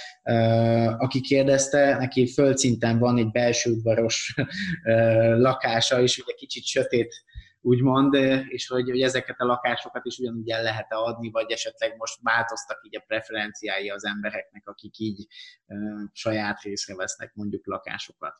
aki 0.97 1.21
kérdezte, 1.21 1.97
neki 1.97 2.27
földszinten 2.27 2.99
van 2.99 3.17
egy 3.17 3.31
belső 3.31 3.71
udvaros 3.71 4.35
lakása, 5.47 6.01
és 6.01 6.17
ugye 6.17 6.33
kicsit 6.33 6.63
sötét 6.63 7.23
úgymond, 7.61 8.13
és 8.47 8.67
hogy, 8.67 8.89
hogy 8.89 9.01
ezeket 9.01 9.39
a 9.39 9.45
lakásokat 9.45 10.05
is 10.05 10.17
ugyanúgy 10.17 10.49
el 10.49 10.63
lehet 10.63 10.87
adni, 10.89 11.29
vagy 11.31 11.51
esetleg 11.51 11.97
most 11.97 12.19
változtak 12.21 12.79
így 12.85 12.95
a 12.95 13.03
preferenciái 13.07 13.89
az 13.89 14.05
embereknek, 14.05 14.67
akik 14.67 14.97
így 14.97 15.27
saját 16.11 16.61
részre 16.61 16.95
vesznek 16.95 17.31
mondjuk 17.33 17.65
lakásokat. 17.65 18.35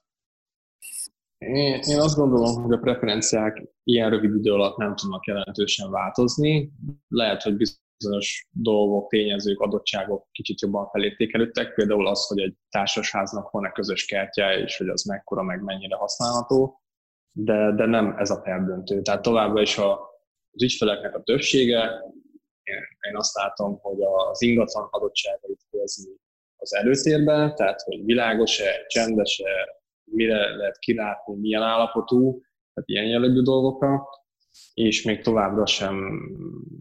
Én, 1.45 1.79
én 1.81 1.99
azt 1.99 2.15
gondolom, 2.15 2.63
hogy 2.63 2.73
a 2.73 2.77
preferenciák 2.77 3.63
ilyen 3.83 4.09
rövid 4.09 4.35
idő 4.35 4.51
alatt 4.51 4.77
nem 4.77 4.95
tudnak 4.95 5.25
jelentősen 5.25 5.91
változni. 5.91 6.71
Lehet, 7.07 7.41
hogy 7.41 7.55
bizonyos 7.97 8.47
dolgok, 8.51 9.09
tényezők, 9.09 9.59
adottságok 9.59 10.27
kicsit 10.31 10.61
jobban 10.61 10.89
felértékelődtek, 10.89 11.73
például 11.73 12.07
az, 12.07 12.27
hogy 12.27 12.39
egy 12.39 12.55
társasháznak 12.69 13.49
van-e 13.49 13.71
közös 13.71 14.05
kertje, 14.05 14.59
és 14.59 14.77
hogy 14.77 14.87
az 14.87 15.03
mekkora, 15.03 15.43
meg 15.43 15.63
mennyire 15.63 15.95
használható, 15.95 16.81
de, 17.31 17.71
de 17.75 17.85
nem 17.85 18.15
ez 18.17 18.29
a 18.29 18.41
perdöntő. 18.41 19.01
Tehát 19.01 19.21
továbbra 19.21 19.61
is 19.61 19.77
a, 19.77 19.99
az 20.51 20.63
ügyfeleknek 20.63 21.15
a 21.15 21.23
többsége, 21.23 21.79
én, 22.63 22.75
én 23.09 23.15
azt 23.15 23.35
látom, 23.35 23.79
hogy 23.81 23.97
az 24.29 24.41
ingatlan 24.41 24.87
adottságait 24.91 25.61
helyezni 25.71 26.11
az 26.55 26.73
előtérbe, 26.73 27.53
tehát 27.53 27.81
hogy 27.81 28.05
világos-e, 28.05 28.85
csendes-e, 28.87 29.80
mire 30.11 30.55
lehet 30.55 30.79
kilátni, 30.79 31.35
milyen 31.35 31.61
állapotú, 31.61 32.41
tehát 32.73 32.89
ilyen 32.89 33.05
jellegű 33.05 33.41
dolgokra, 33.41 34.07
és 34.73 35.03
még 35.03 35.21
továbbra 35.21 35.65
sem 35.65 36.19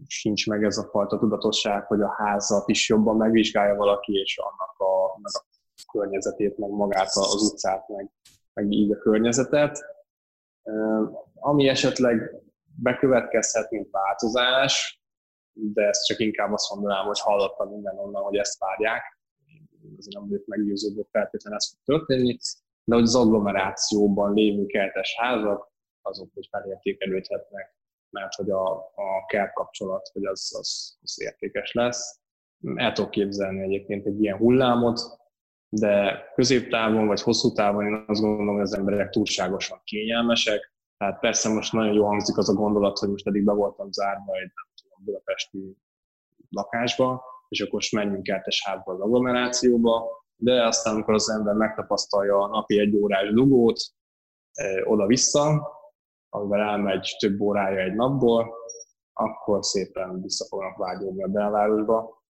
sincs 0.07 0.47
meg 0.47 0.63
ez 0.63 0.77
a 0.77 0.89
fajta 0.89 1.17
tudatosság, 1.17 1.85
hogy 1.85 2.01
a 2.01 2.13
házat 2.17 2.67
is 2.69 2.89
jobban 2.89 3.17
megvizsgálja 3.17 3.75
valaki, 3.75 4.13
és 4.13 4.37
annak 4.37 4.77
a, 4.77 5.19
meg 5.21 5.31
a 5.33 5.45
környezetét, 5.91 6.57
meg 6.57 6.69
magát 6.69 7.09
az 7.13 7.51
utcát, 7.51 7.87
meg, 7.87 8.11
meg 8.53 8.71
így 8.71 8.91
a 8.91 8.97
környezetet. 8.97 9.79
Ami 11.33 11.67
esetleg 11.67 12.41
bekövetkezhet, 12.81 13.71
mint 13.71 13.87
változás, 13.91 15.01
de 15.53 15.87
ezt 15.87 16.05
csak 16.05 16.19
inkább 16.19 16.53
azt 16.53 16.73
mondanám, 16.73 17.05
hogy 17.05 17.19
hallottam 17.19 17.69
minden 17.69 17.97
onnan, 17.97 18.23
hogy 18.23 18.35
ezt 18.35 18.59
várják. 18.59 19.19
Azért 19.97 20.15
nem 20.15 20.27
vagyok 20.27 20.45
meggyőződve, 20.45 21.03
feltétlenül 21.11 21.57
ez 21.57 21.69
fog 21.69 21.79
történni, 21.83 22.37
de 22.83 22.95
hogy 22.95 23.03
az 23.03 23.15
agglomerációban 23.15 24.33
lévő 24.33 24.65
kertes 24.65 25.15
házak, 25.17 25.71
azok 26.01 26.29
hogy 26.33 26.47
felértékelődhetnek, 26.51 27.75
mert 28.09 28.33
hogy 28.33 28.49
a, 28.49 28.71
a 28.77 29.25
kert 29.27 29.53
kapcsolat, 29.53 30.09
hogy 30.13 30.25
az, 30.25 30.55
az, 30.59 30.97
az 31.01 31.21
értékes 31.21 31.71
lesz. 31.73 32.19
El 32.75 32.91
tudok 32.91 33.11
képzelni 33.11 33.63
egyébként 33.63 34.05
egy 34.05 34.21
ilyen 34.21 34.37
hullámot, 34.37 35.01
de 35.69 36.23
középtávon 36.35 37.07
vagy 37.07 37.21
hosszú 37.21 37.51
távon 37.51 37.85
én 37.85 38.03
azt 38.07 38.21
gondolom, 38.21 38.53
hogy 38.53 38.63
az 38.63 38.77
emberek 38.77 39.09
túlságosan 39.09 39.81
kényelmesek. 39.83 40.73
Tehát 40.97 41.19
persze 41.19 41.49
most 41.49 41.73
nagyon 41.73 41.93
jó 41.93 42.05
hangzik 42.05 42.37
az 42.37 42.49
a 42.49 42.53
gondolat, 42.53 42.97
hogy 42.97 43.09
most 43.09 43.27
eddig 43.27 43.43
be 43.43 43.53
voltam 43.53 43.91
zárva 43.91 44.35
egy 44.35 44.51
nem 44.55 44.67
tudom, 44.81 45.03
budapesti 45.03 45.77
lakásba, 46.49 47.23
és 47.49 47.61
akkor 47.61 47.73
most 47.73 47.91
menjünk 47.91 48.23
kertes 48.23 48.63
házba 48.65 48.93
az 48.93 48.99
agglomerációba, 48.99 50.20
de 50.41 50.65
aztán, 50.67 50.93
amikor 50.93 51.13
az 51.13 51.29
ember 51.29 51.53
megtapasztalja 51.53 52.37
a 52.37 52.47
napi 52.47 52.79
egy 52.79 52.95
órás 52.95 53.33
dugót 53.33 53.79
oda-vissza, 54.83 55.69
amivel 56.29 56.59
elmegy 56.59 57.15
több 57.19 57.39
órája 57.39 57.79
egy 57.79 57.93
napból, 57.93 58.53
akkor 59.13 59.65
szépen 59.65 60.21
vissza 60.21 60.45
fognak 60.45 60.77
vágyódni 60.77 61.23
a 61.23 61.27
belvárosba, 61.27 62.23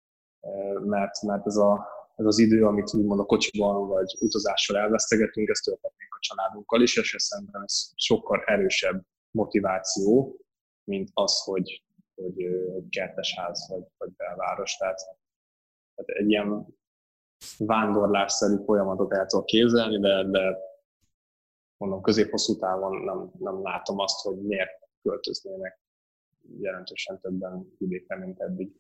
mert, 0.81 1.23
mert 1.23 1.47
ez, 1.47 1.57
a, 1.57 1.87
ez 2.17 2.25
az 2.27 2.39
idő, 2.39 2.67
amit 2.67 2.95
úgymond 2.95 3.21
a 3.21 3.25
kocsiban 3.25 3.89
vagy 3.89 4.17
utazással 4.21 4.77
elvesztegetünk, 4.77 5.49
ezt 5.49 5.65
tölthetnénk 5.65 6.15
a 6.15 6.19
családunkkal 6.21 6.83
is, 6.83 6.97
és 6.97 7.15
szerintem 7.19 7.63
ez 7.63 7.91
sokkal 7.95 8.43
erősebb 8.47 9.03
motiváció, 9.31 10.41
mint 10.85 11.11
az, 11.13 11.43
hogy, 11.43 11.85
hogy, 12.15 12.47
hogy 12.73 12.89
kertesház 12.89 13.69
vagy, 13.69 13.85
vagy 13.99 14.11
belváros. 14.17 14.77
Tehát, 14.77 14.99
tehát 15.95 16.21
egy 16.21 16.31
ilyen 16.31 16.79
vándorlásszerű 17.59 18.57
folyamatot 18.65 19.13
el 19.13 19.27
tudok 19.27 19.47
képzelni, 19.47 20.01
de, 20.01 20.25
de 20.25 20.57
mondom, 21.77 22.03
közép-hosszú 22.03 22.59
távon 22.59 22.97
nem, 22.97 23.31
nem 23.39 23.63
látom 23.63 23.99
azt, 23.99 24.21
hogy 24.23 24.37
miért 24.37 24.71
költöznének 25.03 25.81
jelentősen 26.61 27.21
többen 27.21 27.75
vidékre, 27.79 28.17
mint 28.17 28.41
eddig. 28.41 28.71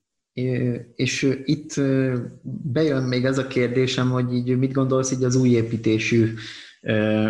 És 0.94 1.40
itt 1.44 1.74
bejön 2.72 3.02
még 3.02 3.24
ez 3.24 3.38
a 3.38 3.46
kérdésem, 3.46 4.10
hogy 4.10 4.34
így 4.34 4.58
mit 4.58 4.72
gondolsz 4.72 5.12
így 5.12 5.24
az 5.24 5.36
új 5.36 5.48
építésű 5.48 6.34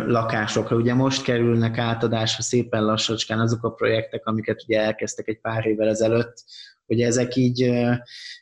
lakásokra. 0.06 0.76
Ugye 0.76 0.94
most 0.94 1.22
kerülnek 1.22 1.78
átadásra 1.78 2.42
szépen 2.42 2.84
lassacskán 2.84 3.38
azok 3.38 3.64
a 3.64 3.72
projektek, 3.72 4.26
amiket 4.26 4.62
ugye 4.62 4.80
elkezdtek 4.80 5.28
egy 5.28 5.40
pár 5.40 5.66
évvel 5.66 5.88
ezelőtt, 5.88 6.44
hogy 6.90 7.02
ezek 7.02 7.36
így, 7.36 7.72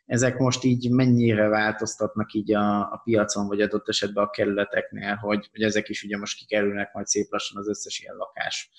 ezek 0.06 0.38
most 0.38 0.64
így 0.64 0.90
mennyire 0.90 1.48
változtatnak 1.48 2.32
így 2.32 2.54
a, 2.54 2.78
a 2.80 3.00
piacon, 3.04 3.46
vagy 3.46 3.60
adott 3.60 3.88
esetben 3.88 4.24
a 4.24 4.30
kerületeknél, 4.30 5.14
hogy, 5.14 5.48
hogy 5.52 5.62
ezek 5.62 5.88
is 5.88 6.02
ugye 6.02 6.18
most 6.18 6.38
kikerülnek 6.38 6.92
majd 6.92 7.06
szép 7.06 7.30
lassan 7.30 7.58
az 7.58 7.68
összes 7.68 8.00
ilyen 8.00 8.16
lakás. 8.16 8.70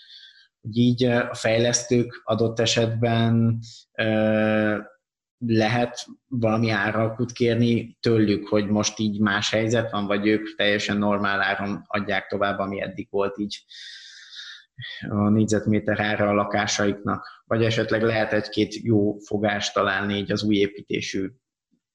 Hogy 0.62 0.78
így 0.78 1.04
a 1.04 1.34
fejlesztők 1.34 2.22
adott 2.24 2.60
esetben 2.60 3.60
lehet 5.46 6.06
valami 6.28 6.70
áralkut 6.70 7.32
kérni 7.32 7.98
tőlük, 8.00 8.48
hogy 8.48 8.68
most 8.68 9.00
így 9.00 9.20
más 9.20 9.50
helyzet 9.50 9.92
van, 9.92 10.06
vagy 10.06 10.28
ők 10.28 10.56
teljesen 10.56 10.98
normál 10.98 11.42
áron 11.42 11.84
adják 11.88 12.28
tovább, 12.28 12.60
ami 12.60 12.82
eddig 12.82 13.08
volt 13.10 13.38
így 13.38 13.66
a 15.10 15.30
négyzetméter 15.30 16.00
ára 16.00 16.30
a 16.30 16.34
lakásaiknak, 16.34 17.44
vagy 17.46 17.64
esetleg 17.64 18.02
lehet 18.02 18.34
egy-két 18.34 18.76
jó 18.76 19.18
fogást 19.18 19.74
találni 19.74 20.14
így 20.14 20.32
az 20.32 20.44
új 20.44 20.56
építésű 20.56 21.30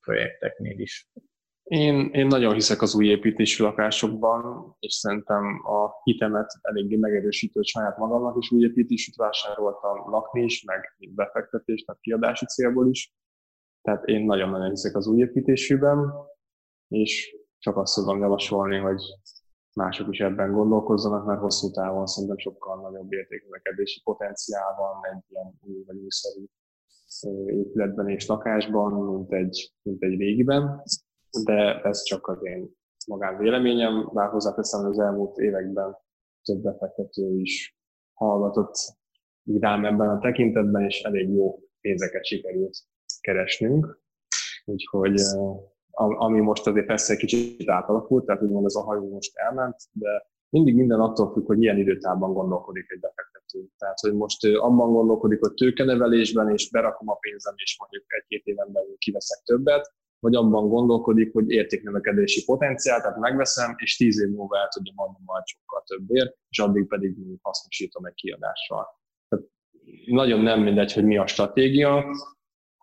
projekteknél 0.00 0.78
is. 0.78 1.08
Én, 1.64 2.10
én 2.12 2.26
nagyon 2.26 2.54
hiszek 2.54 2.82
az 2.82 2.94
új 2.94 3.06
építésű 3.06 3.64
lakásokban, 3.64 4.74
és 4.78 4.94
szerintem 4.94 5.44
a 5.66 5.90
hitemet 6.02 6.52
eléggé 6.62 6.96
megerősítő, 6.96 7.62
saját 7.62 7.98
magamnak 7.98 8.36
is 8.38 8.50
új 8.50 8.62
építésűt 8.62 9.16
vásároltam 9.16 10.10
lakni 10.10 10.42
is, 10.42 10.64
meg 10.64 10.96
befektetés, 11.14 11.84
meg 11.86 11.96
kiadási 12.00 12.46
célból 12.46 12.88
is. 12.88 13.12
Tehát 13.82 14.04
én 14.04 14.24
nagyon-nagyon 14.24 14.68
hiszek 14.68 14.96
az 14.96 15.06
új 15.06 15.20
építésűben, 15.20 16.12
és 16.88 17.36
csak 17.58 17.76
azt 17.76 17.94
tudom 17.94 18.20
javasolni, 18.20 18.76
hogy 18.78 19.02
mások 19.74 20.08
is 20.10 20.20
ebben 20.20 20.52
gondolkozzanak, 20.52 21.26
mert 21.26 21.40
hosszú 21.40 21.70
távon 21.70 22.06
szerintem 22.06 22.38
sokkal 22.38 22.80
nagyobb 22.80 23.12
értéknövekedési 23.12 24.00
potenciál 24.02 24.74
van 24.76 25.12
egy 25.12 25.24
ilyen 25.28 25.58
új 25.60 25.84
vagy 25.86 25.96
újszerű 25.96 26.44
épületben 27.46 28.08
és 28.08 28.26
lakásban, 28.26 28.92
mint 28.92 29.32
egy, 29.32 29.72
mint 29.82 30.02
egy 30.02 30.18
régiben, 30.18 30.82
de 31.44 31.80
ez 31.82 32.02
csak 32.02 32.26
az 32.26 32.38
én 32.42 32.70
magán 33.06 33.38
véleményem, 33.38 34.10
bár 34.12 34.30
hozzáteszem, 34.30 34.80
hogy 34.80 34.90
az 34.90 34.98
elmúlt 34.98 35.38
években 35.38 35.96
több 36.42 36.62
befektető 36.62 37.38
is 37.38 37.78
hallgatott 38.14 38.74
rám 39.60 39.84
ebben 39.84 40.08
a 40.08 40.18
tekintetben, 40.18 40.84
és 40.84 41.02
elég 41.02 41.28
jó 41.28 41.58
pénzeket 41.80 42.24
sikerült 42.24 42.76
keresnünk. 43.20 44.02
Úgyhogy 44.64 45.20
ami 45.94 46.40
most 46.40 46.66
azért 46.66 46.86
persze 46.86 47.12
egy 47.12 47.18
kicsit 47.18 47.68
átalakult, 47.68 48.24
tehát 48.24 48.42
úgymond 48.42 48.64
ez 48.64 48.74
a 48.74 48.82
hajó 48.82 49.12
most 49.12 49.36
elment, 49.36 49.76
de 49.92 50.26
mindig 50.48 50.74
minden 50.74 51.00
attól 51.00 51.32
függ, 51.32 51.46
hogy 51.46 51.58
milyen 51.58 51.78
időtában 51.78 52.32
gondolkodik 52.32 52.90
egy 52.90 53.00
befektető. 53.00 53.66
Tehát, 53.78 53.98
hogy 54.00 54.14
most 54.14 54.44
abban 54.44 54.92
gondolkodik, 54.92 55.40
hogy 55.40 55.54
tőkenevelésben, 55.54 56.50
és 56.50 56.70
berakom 56.70 57.08
a 57.08 57.14
pénzem, 57.14 57.54
és 57.56 57.76
mondjuk 57.78 58.04
egy-két 58.06 58.44
éven 58.44 58.72
belül 58.72 58.96
kiveszek 58.98 59.42
többet, 59.44 59.92
vagy 60.18 60.34
abban 60.34 60.68
gondolkodik, 60.68 61.32
hogy 61.32 61.50
értéknövekedési 61.50 62.44
potenciál, 62.44 63.00
tehát 63.00 63.18
megveszem, 63.18 63.74
és 63.76 63.96
tíz 63.96 64.20
év 64.20 64.28
múlva 64.28 64.58
el 64.58 64.68
tudja 64.68 64.92
adni 64.96 65.18
majd 65.24 65.46
sokkal 65.46 65.82
többért, 65.86 66.36
és 66.48 66.58
addig 66.58 66.86
pedig 66.86 67.16
hasznosítom 67.42 68.04
egy 68.04 68.14
kiadással. 68.14 68.86
Tehát 69.28 69.44
nagyon 70.06 70.40
nem 70.40 70.60
mindegy, 70.60 70.92
hogy 70.92 71.04
mi 71.04 71.16
a 71.16 71.26
stratégia, 71.26 72.04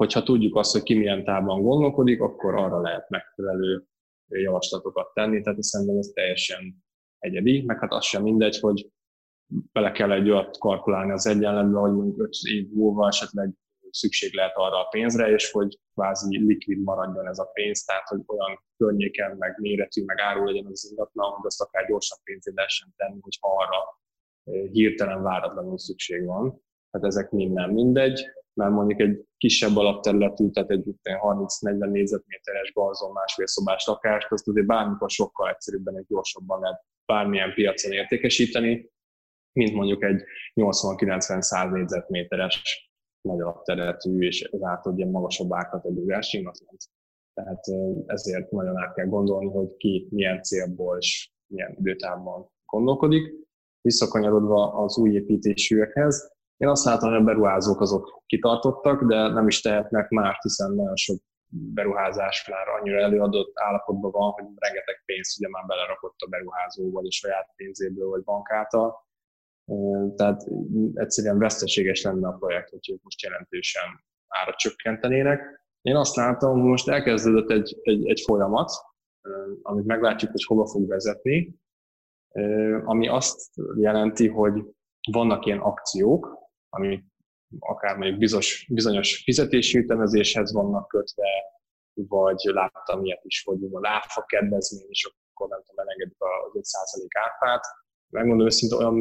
hogyha 0.01 0.23
tudjuk 0.23 0.55
azt, 0.55 0.71
hogy 0.71 0.83
ki 0.83 0.93
milyen 0.93 1.23
távban 1.23 1.61
gondolkodik, 1.61 2.21
akkor 2.21 2.55
arra 2.55 2.81
lehet 2.81 3.09
megfelelő 3.09 3.83
javaslatokat 4.27 5.13
tenni, 5.13 5.41
tehát 5.41 5.63
szerintem 5.63 5.97
ez 5.97 6.07
teljesen 6.13 6.83
egyedi, 7.19 7.61
meg 7.65 7.79
hát 7.79 7.91
az 7.91 8.05
sem 8.05 8.23
mindegy, 8.23 8.59
hogy 8.59 8.89
bele 9.71 9.91
kell 9.91 10.11
egy 10.11 10.29
olyat 10.29 10.57
kalkulálni 10.57 11.11
az 11.11 11.27
egyenletbe, 11.27 11.79
hogy 11.79 11.91
mondjuk 11.91 12.23
5 12.23 12.29
év 12.51 12.69
múlva 12.71 13.07
esetleg 13.07 13.49
szükség 13.89 14.33
lehet 14.33 14.55
arra 14.55 14.79
a 14.79 14.87
pénzre, 14.87 15.31
és 15.31 15.51
hogy 15.51 15.79
kvázi 15.93 16.37
likvid 16.37 16.83
maradjon 16.83 17.27
ez 17.27 17.39
a 17.39 17.49
pénz, 17.53 17.83
tehát 17.83 18.07
hogy 18.07 18.21
olyan 18.25 18.63
környéken, 18.77 19.35
meg 19.37 19.55
méretű, 19.59 20.03
meg 20.05 20.19
áru 20.19 20.45
legyen 20.45 20.65
az 20.65 20.87
ingatlan, 20.91 21.31
hogy 21.31 21.45
azt 21.45 21.61
akár 21.61 21.87
gyorsan 21.87 22.17
pénzé 22.23 22.51
lehessen 22.55 22.93
tenni, 22.95 23.19
hogy 23.21 23.37
arra 23.39 23.99
hirtelen 24.71 25.21
váratlanul 25.21 25.77
szükség 25.77 26.25
van. 26.25 26.61
Tehát 26.91 27.07
ezek 27.07 27.31
mind 27.31 27.53
nem 27.53 27.71
mindegy 27.71 28.31
mert 28.53 28.71
mondjuk 28.71 28.99
egy 28.99 29.25
kisebb 29.41 29.75
alapterületű, 29.75 30.49
tehát 30.49 30.69
egy 30.69 30.83
30-40 31.03 31.91
négyzetméteres 31.91 32.73
garzon 32.73 33.11
másfél 33.11 33.47
szobás 33.47 33.85
lakást, 33.85 34.31
azt 34.31 34.47
azért 34.47 34.65
bármikor 34.65 35.09
sokkal 35.09 35.49
egyszerűbben 35.49 35.97
és 35.97 36.05
gyorsabban 36.07 36.59
lehet 36.59 36.85
bármilyen 37.05 37.53
piacon 37.53 37.91
értékesíteni, 37.91 38.89
mint 39.59 39.73
mondjuk 39.73 40.03
egy 40.03 40.23
80-90-100 40.55 41.71
négyzetméteres 41.71 42.89
nagy 43.21 43.41
alapterületű 43.41 44.19
és 44.19 44.41
ezáltal 44.41 44.97
ilyen 44.97 45.09
magasabb 45.09 45.53
árkategóriás 45.53 46.33
ingatlant. 46.33 46.81
Tehát 47.33 47.65
ezért 48.05 48.51
nagyon 48.51 48.77
át 48.77 48.93
kell 48.93 49.05
gondolni, 49.05 49.49
hogy 49.49 49.75
ki 49.77 50.07
milyen 50.11 50.41
célból 50.41 50.97
és 50.97 51.31
milyen 51.47 51.75
időtávban 51.79 52.51
gondolkodik. 52.65 53.33
Visszakanyarodva 53.81 54.73
az 54.73 54.97
új 54.97 55.13
építésűekhez, 55.13 56.30
én 56.61 56.67
azt 56.67 56.85
látom, 56.85 57.09
hogy 57.09 57.19
a 57.19 57.23
beruházók 57.23 57.81
azok 57.81 58.23
kitartottak, 58.25 59.03
de 59.03 59.27
nem 59.27 59.47
is 59.47 59.61
tehetnek 59.61 60.09
már, 60.09 60.37
hiszen 60.41 60.71
nagyon 60.71 60.95
sok 60.95 61.17
beruházás 61.73 62.47
már 62.49 62.67
annyira 62.67 62.99
előadott 62.99 63.51
állapotban 63.53 64.11
van, 64.11 64.31
hogy 64.31 64.45
rengeteg 64.55 65.01
pénzt 65.05 65.39
ugye 65.39 65.49
már 65.49 65.65
belerakott 65.65 66.19
a 66.19 66.27
beruházó, 66.29 66.91
vagy 66.91 67.05
a 67.05 67.11
saját 67.11 67.53
pénzéből, 67.55 68.09
vagy 68.09 68.23
bankáltal. 68.23 69.07
Tehát 70.15 70.41
egyszerűen 70.93 71.37
veszteséges 71.37 72.01
lenne 72.01 72.27
a 72.27 72.37
projekt, 72.39 72.69
hogy 72.69 72.99
most 73.01 73.21
jelentősen 73.21 74.03
ára 74.27 74.53
csökkentenének. 74.55 75.41
Én 75.81 75.95
azt 75.95 76.15
látom, 76.15 76.59
hogy 76.59 76.69
most 76.69 76.89
elkezdődött 76.89 77.49
egy, 77.49 77.79
egy, 77.81 78.09
egy 78.09 78.21
folyamat, 78.25 78.71
amit 79.61 79.85
meglátjuk, 79.85 80.31
hogy 80.31 80.43
hova 80.43 80.65
fog 80.65 80.87
vezetni, 80.87 81.55
ami 82.83 83.07
azt 83.07 83.51
jelenti, 83.75 84.27
hogy 84.27 84.63
vannak 85.11 85.45
ilyen 85.45 85.59
akciók, 85.59 86.40
ami 86.73 87.03
akár 87.59 87.97
mondjuk 87.97 88.19
bizonyos, 88.19 88.67
bizonyos 88.69 89.21
fizetési 89.23 89.77
ütemezéshez 89.77 90.53
vannak 90.53 90.87
kötve, 90.87 91.27
vagy 91.93 92.41
láttam 92.43 93.05
ilyet 93.05 93.23
is, 93.23 93.43
hogy 93.43 93.69
van 93.69 93.85
áfa 93.85 94.25
kedvezmény, 94.25 94.89
és 94.89 95.05
akkor 95.05 95.47
nem 95.49 95.59
tudom, 95.65 95.85
elengedik 95.85 96.17
az 96.17 96.75
5% 96.99 97.07
áfát. 97.19 97.65
Megmondom 98.09 98.45
őszintén, 98.45 98.77
olyan 98.77 98.93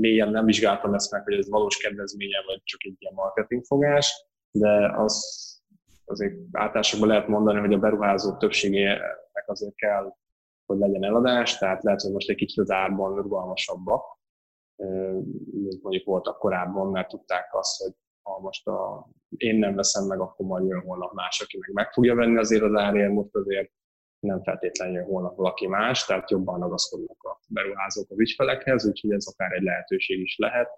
mélyen 0.00 0.30
nem 0.30 0.44
vizsgáltam 0.44 0.94
ezt 0.94 1.10
meg, 1.10 1.22
hogy 1.22 1.34
ez 1.34 1.48
valós 1.48 1.76
kedvezménye, 1.76 2.42
vagy 2.46 2.60
csak 2.64 2.84
egy 2.84 2.96
ilyen 2.98 3.14
marketingfogás, 3.14 4.26
de 4.50 4.92
az 4.96 5.40
azért 6.04 6.34
általában 6.52 7.08
lehet 7.08 7.28
mondani, 7.28 7.60
hogy 7.60 7.72
a 7.72 7.78
beruházók 7.78 8.38
többségének 8.38 9.44
azért 9.46 9.74
kell, 9.74 10.14
hogy 10.66 10.78
legyen 10.78 11.04
eladás, 11.04 11.58
tehát 11.58 11.82
lehet, 11.82 12.00
hogy 12.00 12.12
most 12.12 12.28
egy 12.28 12.36
kicsit 12.36 12.58
az 12.58 12.70
árban 12.70 13.16
rugalmasabbak, 13.22 14.04
mint 15.52 15.82
mondjuk 15.82 16.04
voltak 16.04 16.38
korábban, 16.38 16.90
mert 16.90 17.08
tudták 17.08 17.54
azt, 17.54 17.82
hogy 17.82 17.92
ha 18.22 18.40
most 18.40 18.66
a, 18.66 19.08
én 19.36 19.58
nem 19.58 19.74
veszem 19.74 20.06
meg, 20.06 20.20
akkor 20.20 20.46
majd 20.46 20.66
jön 20.66 20.80
holnap 20.80 21.12
más, 21.12 21.40
aki 21.40 21.58
meg 21.58 21.72
meg 21.72 21.92
fogja 21.92 22.14
venni 22.14 22.38
az 22.38 22.60
árért, 22.74 23.12
most 23.12 23.34
azért 23.34 23.70
nem 24.18 24.42
feltétlenül 24.42 24.94
jön 24.94 25.04
holnap 25.04 25.36
valaki 25.36 25.66
más, 25.66 26.04
tehát 26.04 26.30
jobban 26.30 26.60
ragaszkodnak 26.60 27.22
a 27.22 27.40
beruházók 27.48 28.10
az 28.10 28.18
ügyfelekhez, 28.18 28.86
úgyhogy 28.86 29.12
ez 29.12 29.26
akár 29.26 29.52
egy 29.52 29.62
lehetőség 29.62 30.20
is 30.20 30.36
lehet. 30.36 30.68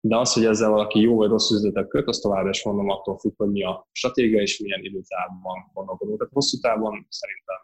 De 0.00 0.16
az, 0.16 0.32
hogy 0.32 0.44
ezzel 0.44 0.70
valaki 0.70 1.00
jó 1.00 1.16
vagy 1.16 1.28
rossz 1.28 1.50
üzletet 1.50 1.88
köt, 1.88 2.08
azt 2.08 2.22
továbbra 2.22 2.48
is 2.48 2.64
mondom, 2.64 2.88
attól 2.88 3.18
függ, 3.18 3.32
hogy 3.36 3.50
mi 3.50 3.64
a 3.64 3.88
stratégia 3.92 4.40
és 4.40 4.58
milyen 4.58 4.82
időtávban 4.82 5.70
gondolkodunk. 5.72 6.18
Tehát 6.18 6.32
hosszú 6.32 6.58
távon 6.58 7.06
szerintem 7.08 7.56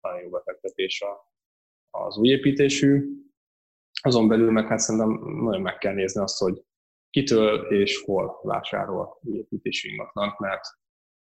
nagyon 0.00 0.22
jó 0.22 0.28
befektetés 0.28 1.04
az 1.90 2.18
új 2.18 2.28
építésű, 2.28 3.18
azon 4.02 4.28
belül 4.28 4.50
meg 4.50 4.66
hát 4.66 4.78
szerintem 4.78 5.10
nagyon 5.42 5.60
meg 5.60 5.78
kell 5.78 5.94
nézni 5.94 6.20
azt, 6.20 6.38
hogy 6.38 6.64
kitől 7.10 7.72
és 7.72 8.02
hol 8.04 8.40
vásárol 8.42 9.18
építési 9.24 9.90
ingatlant, 9.90 10.38
mert 10.38 10.64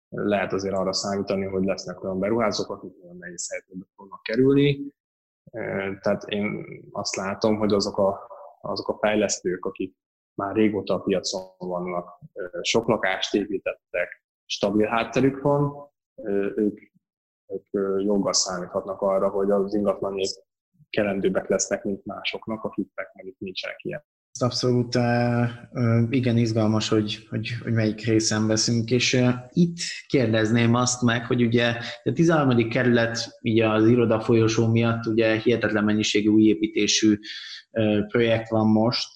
lehet 0.09 0.53
azért 0.53 0.75
arra 0.75 0.93
számítani, 0.93 1.45
hogy 1.45 1.63
lesznek 1.63 2.03
olyan 2.03 2.19
beruházók, 2.19 2.69
akik 2.69 3.01
nagyon 3.01 3.17
nehéz 3.17 3.49
helyzetbe 3.51 3.85
fognak 3.95 4.23
kerülni. 4.23 4.93
Tehát 6.01 6.23
én 6.27 6.65
azt 6.91 7.15
látom, 7.15 7.57
hogy 7.57 7.73
azok 7.73 7.97
a, 7.97 8.27
azok 8.61 8.87
a 8.87 8.97
fejlesztők, 8.97 9.65
akik 9.65 9.95
már 10.33 10.55
régóta 10.55 10.93
a 10.93 11.01
piacon 11.01 11.41
vannak, 11.57 12.19
sok 12.61 12.87
lakást 12.87 13.33
építettek, 13.33 14.23
stabil 14.45 14.87
hátterük 14.87 15.41
van, 15.41 15.91
ők, 16.55 16.79
ők 17.47 17.65
joggal 18.03 18.33
számíthatnak 18.33 19.01
arra, 19.01 19.29
hogy 19.29 19.51
az 19.51 19.73
ingatlan 19.73 20.13
kelendőbbek 20.89 21.47
lesznek, 21.47 21.83
mint 21.83 22.05
másoknak, 22.05 22.63
akiknek 22.63 23.09
mondjuk 23.13 23.39
nincsenek 23.39 23.83
ilyen 23.83 24.03
abszolút 24.41 24.95
igen 26.09 26.37
izgalmas, 26.37 26.89
hogy, 26.89 27.27
hogy, 27.29 27.49
hogy 27.63 27.73
melyik 27.73 28.05
részen 28.05 28.47
veszünk, 28.47 28.91
és 28.91 29.21
itt 29.51 29.77
kérdezném 30.07 30.73
azt 30.73 31.01
meg, 31.01 31.25
hogy 31.25 31.43
ugye 31.43 31.77
a 32.03 32.11
13. 32.13 32.69
kerület 32.69 33.37
ugye 33.41 33.69
az 33.69 33.87
iroda 33.87 34.19
folyosó 34.19 34.67
miatt 34.67 35.05
ugye 35.05 35.39
hihetetlen 35.39 35.83
mennyiségű 35.83 36.27
újépítésű 36.27 37.19
projekt 38.07 38.49
van 38.49 38.67
most, 38.67 39.09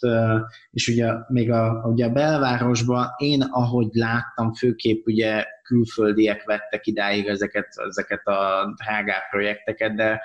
és 0.72 0.88
ugye 0.88 1.12
még 1.28 1.52
a, 1.52 1.84
ugye 1.86 2.06
a 2.06 2.12
belvárosban 2.12 3.08
én, 3.18 3.42
ahogy 3.42 3.88
láttam, 3.92 4.54
főképp 4.54 5.06
ugye 5.06 5.46
külföldiek 5.64 6.44
vettek 6.44 6.88
idáig 6.88 7.28
ezeket, 7.28 7.68
ezeket 7.88 8.28
a 8.28 8.74
drágább 8.84 9.30
projekteket, 9.30 9.96
de 9.96 10.22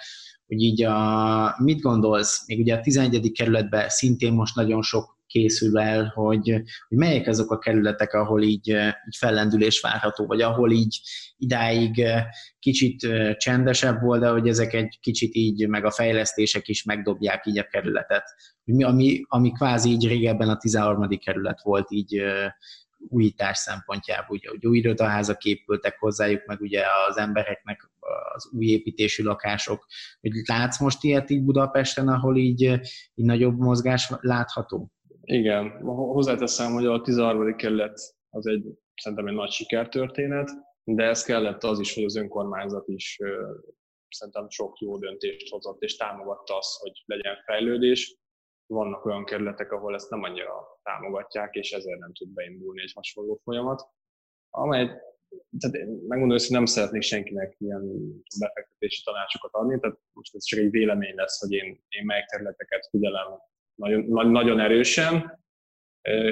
hogy 0.46 0.60
így 0.62 0.82
a, 0.82 1.54
mit 1.58 1.80
gondolsz, 1.80 2.46
még 2.46 2.58
ugye 2.60 2.74
a 2.74 2.80
11. 2.80 3.32
kerületben 3.32 3.88
szintén 3.88 4.32
most 4.32 4.56
nagyon 4.56 4.82
sok 4.82 5.15
készül 5.26 5.78
el, 5.78 6.12
hogy, 6.14 6.50
hogy 6.88 6.98
melyek 6.98 7.26
azok 7.26 7.50
a 7.50 7.58
kerületek, 7.58 8.12
ahol 8.12 8.42
így, 8.42 8.68
így 8.68 9.16
fellendülés 9.18 9.80
várható, 9.80 10.26
vagy 10.26 10.40
ahol 10.40 10.72
így 10.72 11.00
idáig 11.36 12.04
kicsit 12.58 13.08
csendesebb 13.36 14.00
volt, 14.00 14.20
de 14.20 14.28
hogy 14.28 14.48
ezek 14.48 14.72
egy 14.72 14.98
kicsit 15.00 15.34
így, 15.34 15.68
meg 15.68 15.84
a 15.84 15.90
fejlesztések 15.90 16.68
is 16.68 16.84
megdobják 16.84 17.46
így 17.46 17.58
a 17.58 17.66
kerületet. 17.66 18.24
Ami, 18.64 19.22
ami 19.28 19.52
kvázi 19.52 19.90
így 19.90 20.06
régebben 20.06 20.48
a 20.48 20.56
13. 20.56 21.08
kerület 21.18 21.62
volt 21.62 21.90
így 21.90 22.22
újítás 23.08 23.58
szempontjából, 23.58 24.36
ugye, 24.36 24.48
hogy 24.48 24.66
új 24.66 24.78
irodaházak 24.78 25.44
épültek 25.44 25.98
hozzájuk, 25.98 26.46
meg 26.46 26.60
ugye 26.60 26.82
az 27.08 27.16
embereknek 27.16 27.90
az 28.34 28.48
új 28.52 28.66
építésű 28.66 29.22
lakások. 29.22 29.86
Hogy 30.20 30.32
látsz 30.44 30.80
most 30.80 31.04
ilyet 31.04 31.30
így 31.30 31.42
Budapesten, 31.42 32.08
ahol 32.08 32.36
így, 32.36 32.62
így 33.14 33.24
nagyobb 33.24 33.58
mozgás 33.58 34.12
látható? 34.20 34.90
Igen, 35.28 35.80
hozzáteszem, 35.86 36.72
hogy 36.72 36.86
a 36.86 37.00
13. 37.00 37.56
kerület 37.56 38.00
az 38.30 38.46
egy 38.46 38.64
szerintem 38.94 39.26
egy 39.26 39.34
nagy 39.34 39.50
sikertörténet, 39.50 40.50
de 40.84 41.04
ez 41.04 41.22
kellett 41.22 41.62
az 41.62 41.78
is, 41.78 41.94
hogy 41.94 42.04
az 42.04 42.16
önkormányzat 42.16 42.88
is 42.88 43.18
szerintem 44.08 44.48
sok 44.48 44.78
jó 44.78 44.98
döntést 44.98 45.50
hozott, 45.50 45.82
és 45.82 45.96
támogatta 45.96 46.56
azt, 46.56 46.80
hogy 46.80 47.02
legyen 47.04 47.36
fejlődés. 47.44 48.18
Vannak 48.66 49.04
olyan 49.04 49.24
kerületek, 49.24 49.72
ahol 49.72 49.94
ezt 49.94 50.10
nem 50.10 50.22
annyira 50.22 50.80
támogatják, 50.82 51.54
és 51.54 51.72
ezért 51.72 51.98
nem 51.98 52.12
tud 52.12 52.28
beindulni 52.28 52.82
egy 52.82 52.92
hasonló 52.94 53.40
folyamat, 53.44 53.88
amely 54.50 54.86
tehát 55.58 55.76
én 55.76 55.86
megmondom, 55.86 56.38
hogy 56.38 56.46
nem 56.48 56.64
szeretnék 56.64 57.02
senkinek 57.02 57.56
ilyen 57.58 57.82
befektetési 58.38 59.02
tanácsokat 59.04 59.52
adni, 59.52 59.80
tehát 59.80 59.98
most 60.12 60.34
ez 60.34 60.44
csak 60.44 60.58
egy 60.58 60.70
vélemény 60.70 61.14
lesz, 61.14 61.40
hogy 61.40 61.52
én, 61.52 61.84
én 61.88 62.04
melyik 62.04 62.24
területeket 62.24 62.86
figyelem 62.90 63.26
nagyon, 63.76 64.30
nagyon 64.30 64.60
erősen. 64.60 65.40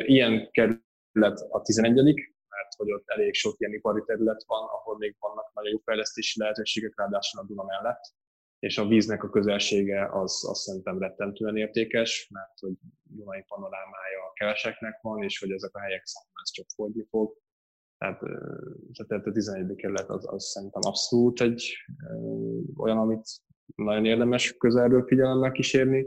Ilyen 0.07 0.51
kerület 0.51 1.41
a 1.51 1.63
11 1.63 2.33
mert 2.49 2.75
hogy 2.77 2.93
ott 2.93 3.09
elég 3.09 3.35
sok 3.35 3.55
ilyen 3.59 3.73
ipari 3.73 4.03
terület 4.07 4.45
van, 4.47 4.63
ahol 4.69 4.97
még 4.99 5.17
vannak 5.19 5.53
nagyon 5.55 5.71
jó 5.73 5.79
fejlesztési 5.79 6.41
lehetőségek, 6.41 6.93
ráadásul 6.97 7.41
a 7.41 7.45
Duna 7.45 7.65
mellett, 7.65 8.05
és 8.59 8.79
a 8.79 8.87
víznek 8.87 9.23
a 9.23 9.31
közelsége 9.31 10.09
az 10.13 10.49
azt 10.49 10.61
szerintem 10.61 10.99
rettentően 10.99 11.57
értékes, 11.57 12.29
mert 12.33 12.59
hogy 12.59 12.73
Dunai 13.03 13.45
panorámája 13.49 14.21
a 14.29 14.33
keveseknek 14.33 14.99
van, 15.03 15.23
és 15.23 15.39
hogy 15.39 15.51
ezek 15.51 15.75
a 15.75 15.81
helyek 15.81 16.05
számára 16.05 16.41
ez 16.43 16.51
csak 16.51 16.67
fordni 16.75 17.07
fog. 17.09 17.37
Tehát, 17.99 18.21
tehát 19.07 19.27
a 19.27 19.33
11. 19.33 19.75
kerület 19.77 20.09
az, 20.09 20.33
az 20.33 20.45
szerintem 20.45 20.81
abszolút 20.85 21.41
egy 21.41 21.77
olyan, 22.77 22.99
amit 22.99 23.27
nagyon 23.75 24.05
érdemes 24.05 24.57
közelről 24.57 25.07
figyelemmel 25.07 25.53
kísérni. 25.53 26.07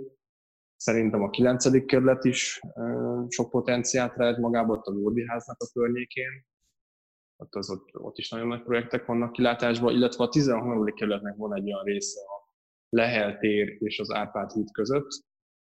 Szerintem 0.78 1.22
a 1.22 1.30
9. 1.30 1.86
kerület 1.86 2.24
is 2.24 2.60
sok 3.28 3.50
potenciált 3.50 4.16
rejt 4.16 4.38
magából, 4.38 4.78
ott 4.78 4.86
a 4.86 4.92
Górdi 4.92 5.28
háznak 5.28 5.58
a 5.60 5.70
környékén. 5.74 6.46
Ott, 7.36 7.56
az, 7.56 7.70
ott, 7.70 7.90
ott 7.94 8.18
is 8.18 8.30
nagyon 8.30 8.48
nagy 8.48 8.64
projektek 8.64 9.06
vannak 9.06 9.32
kilátásban, 9.32 9.94
illetve 9.94 10.24
a 10.24 10.30
13. 10.30 10.94
kerületnek 10.94 11.36
van 11.36 11.56
egy 11.56 11.66
olyan 11.66 11.84
része 11.84 12.20
a 12.20 12.38
Lehel 12.90 13.38
tér 13.38 13.78
és 13.80 14.00
az 14.00 14.12
Árpád 14.12 14.52
híd 14.52 14.72
között, 14.72 15.08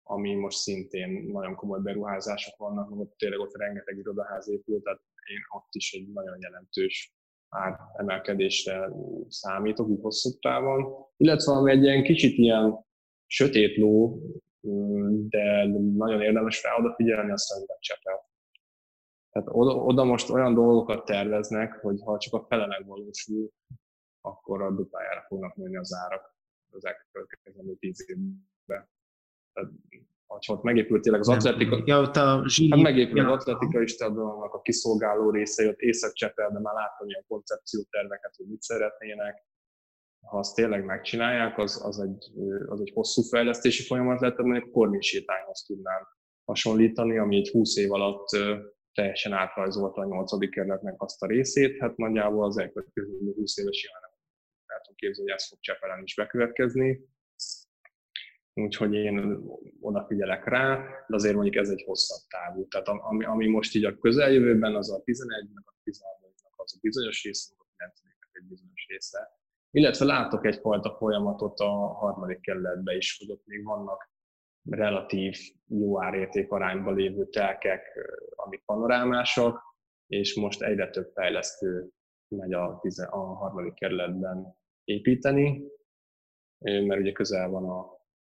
ami 0.02 0.34
most 0.34 0.58
szintén 0.58 1.30
nagyon 1.32 1.54
komoly 1.54 1.80
beruházások 1.80 2.56
vannak, 2.56 2.90
ott 2.90 3.16
tényleg 3.16 3.38
ott 3.38 3.56
rengeteg 3.56 3.98
irodaház 3.98 4.48
épült, 4.48 4.82
tehát 4.82 5.00
én 5.30 5.40
ott 5.56 5.68
is 5.70 5.92
egy 5.92 6.08
nagyon 6.12 6.36
jelentős 6.40 7.14
ár 7.48 7.78
emelkedésre 7.96 8.90
számítok, 9.28 9.88
úgy 9.88 10.00
hosszú 10.02 10.30
távon. 10.38 10.94
Illetve 11.16 11.52
ami 11.52 11.70
egy 11.70 11.82
ilyen 11.82 12.02
kicsit 12.02 12.38
ilyen 12.38 12.84
sötét 13.26 13.76
ló, 13.76 14.20
de 15.28 15.66
nagyon 15.96 16.22
érdemes 16.22 16.62
rá 16.62 16.76
odafigyelni, 16.78 17.30
azt 17.30 17.44
szerintem 17.44 17.76
Csepel. 17.80 18.28
Tehát 19.30 19.48
oda, 19.52 19.74
oda 19.74 20.04
most 20.04 20.30
olyan 20.30 20.54
dolgokat 20.54 21.04
terveznek, 21.04 21.72
hogy 21.72 22.00
ha 22.04 22.18
csak 22.18 22.34
a 22.34 22.46
fele 22.48 22.66
megvalósul, 22.66 23.50
akkor 24.20 24.62
a 24.62 24.70
duplájára 24.70 25.24
fognak 25.28 25.54
nőni 25.54 25.76
az 25.76 25.94
árak 25.94 26.34
az 26.70 26.84
elkövetkező 26.84 27.74
tíz 27.74 28.04
évben. 28.08 28.88
Tehát, 29.52 29.70
ha 30.26 30.38
ott 30.52 30.62
megépült 30.62 31.02
tényleg 31.02 31.20
az 31.20 31.28
atletika, 31.28 31.82
ja, 31.84 32.00
ott 32.00 32.16
a 32.16 32.42
zsíri... 32.46 32.70
hát 32.70 32.80
megépült 32.80 33.16
ja. 33.16 33.32
az 33.32 33.40
atletika 33.40 33.86
stadionnak 33.86 34.54
a 34.54 34.60
kiszolgáló 34.60 35.30
része, 35.30 35.68
ott 35.68 35.78
Észak-Csepelben 35.80 36.62
már 36.62 36.74
láttam 36.74 37.08
ilyen 37.08 37.24
koncepcióterveket, 37.28 38.34
hogy 38.36 38.46
mit 38.46 38.62
szeretnének, 38.62 39.46
ha 40.24 40.38
azt 40.38 40.54
tényleg 40.54 40.84
megcsinálják, 40.84 41.58
az, 41.58 41.84
az, 41.84 42.00
egy, 42.00 42.32
az 42.66 42.80
egy 42.80 42.90
hosszú 42.94 43.22
fejlesztési 43.22 43.82
folyamat 43.82 44.20
lehet, 44.20 44.38
mondjuk 44.38 44.66
a 44.66 44.70
Korvin 44.70 45.00
sétányhoz 45.00 45.62
tudnám 45.66 46.06
hasonlítani, 46.44 47.18
ami 47.18 47.36
egy 47.36 47.50
20 47.50 47.76
év 47.76 47.92
alatt 47.92 48.28
teljesen 48.92 49.32
átrajzolta 49.32 50.00
a 50.00 50.04
8. 50.04 50.50
kerületnek 50.50 51.02
azt 51.02 51.22
a 51.22 51.26
részét, 51.26 51.80
hát 51.80 51.96
nagyjából 51.96 52.44
az 52.44 52.58
elkövetkező 52.58 53.18
20 53.34 53.56
éves 53.56 53.82
ilyen 53.82 54.00
nem 54.66 54.80
tudom 54.82 54.96
képzelni, 54.96 55.30
hogy 55.30 55.40
ez 55.40 55.48
fog 55.48 55.58
Csepelen 55.60 56.02
is 56.02 56.14
bekövetkezni. 56.14 57.08
Úgyhogy 58.54 58.94
én 58.94 59.44
odafigyelek 59.80 60.44
rá, 60.44 60.76
de 61.08 61.14
azért 61.14 61.34
mondjuk 61.34 61.56
ez 61.56 61.68
egy 61.68 61.82
hosszabb 61.86 62.28
távú. 62.28 62.68
Tehát 62.68 62.88
ami, 62.88 63.24
ami 63.24 63.46
most 63.46 63.74
így 63.74 63.84
a 63.84 63.98
közeljövőben, 63.98 64.74
az 64.74 64.90
a 64.92 65.02
11 65.02 65.48
meg 65.54 65.64
a 65.66 65.74
13 65.82 66.32
az 66.56 66.74
a 66.76 66.78
bizonyos 66.80 67.24
része, 67.24 67.54
a 67.58 67.66
9 67.76 68.00
egy 68.32 68.44
bizonyos 68.48 68.86
része, 68.88 69.43
illetve 69.74 70.04
látok 70.04 70.46
egyfajta 70.46 70.96
folyamatot 70.96 71.58
a 71.58 71.70
harmadik 71.86 72.40
kerületben 72.40 72.96
is, 72.96 73.18
hogy 73.18 73.30
ott 73.30 73.46
még 73.46 73.64
vannak 73.64 74.10
relatív 74.70 75.36
jó 75.66 76.02
árérték 76.02 76.50
arányban 76.50 76.94
lévő 76.94 77.28
telkek, 77.28 77.98
amik 78.34 78.62
panorámások, 78.64 79.62
és 80.06 80.34
most 80.34 80.62
egyre 80.62 80.90
több 80.90 81.10
fejlesztő 81.14 81.90
megy 82.28 82.52
a, 82.52 82.82
a 83.10 83.18
harmadik 83.18 83.74
kerületben 83.74 84.56
építeni, 84.84 85.64
mert 86.58 87.00
ugye 87.00 87.12
közel 87.12 87.48
van 87.48 87.68
a 87.68 87.86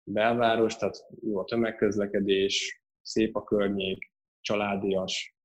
belváros, 0.03 0.77
tehát 0.77 1.07
jó 1.21 1.39
a 1.39 1.45
tömegközlekedés, 1.45 2.83
szép 3.03 3.37
a 3.37 3.45
környék, 3.45 4.13
családias, 4.41 5.37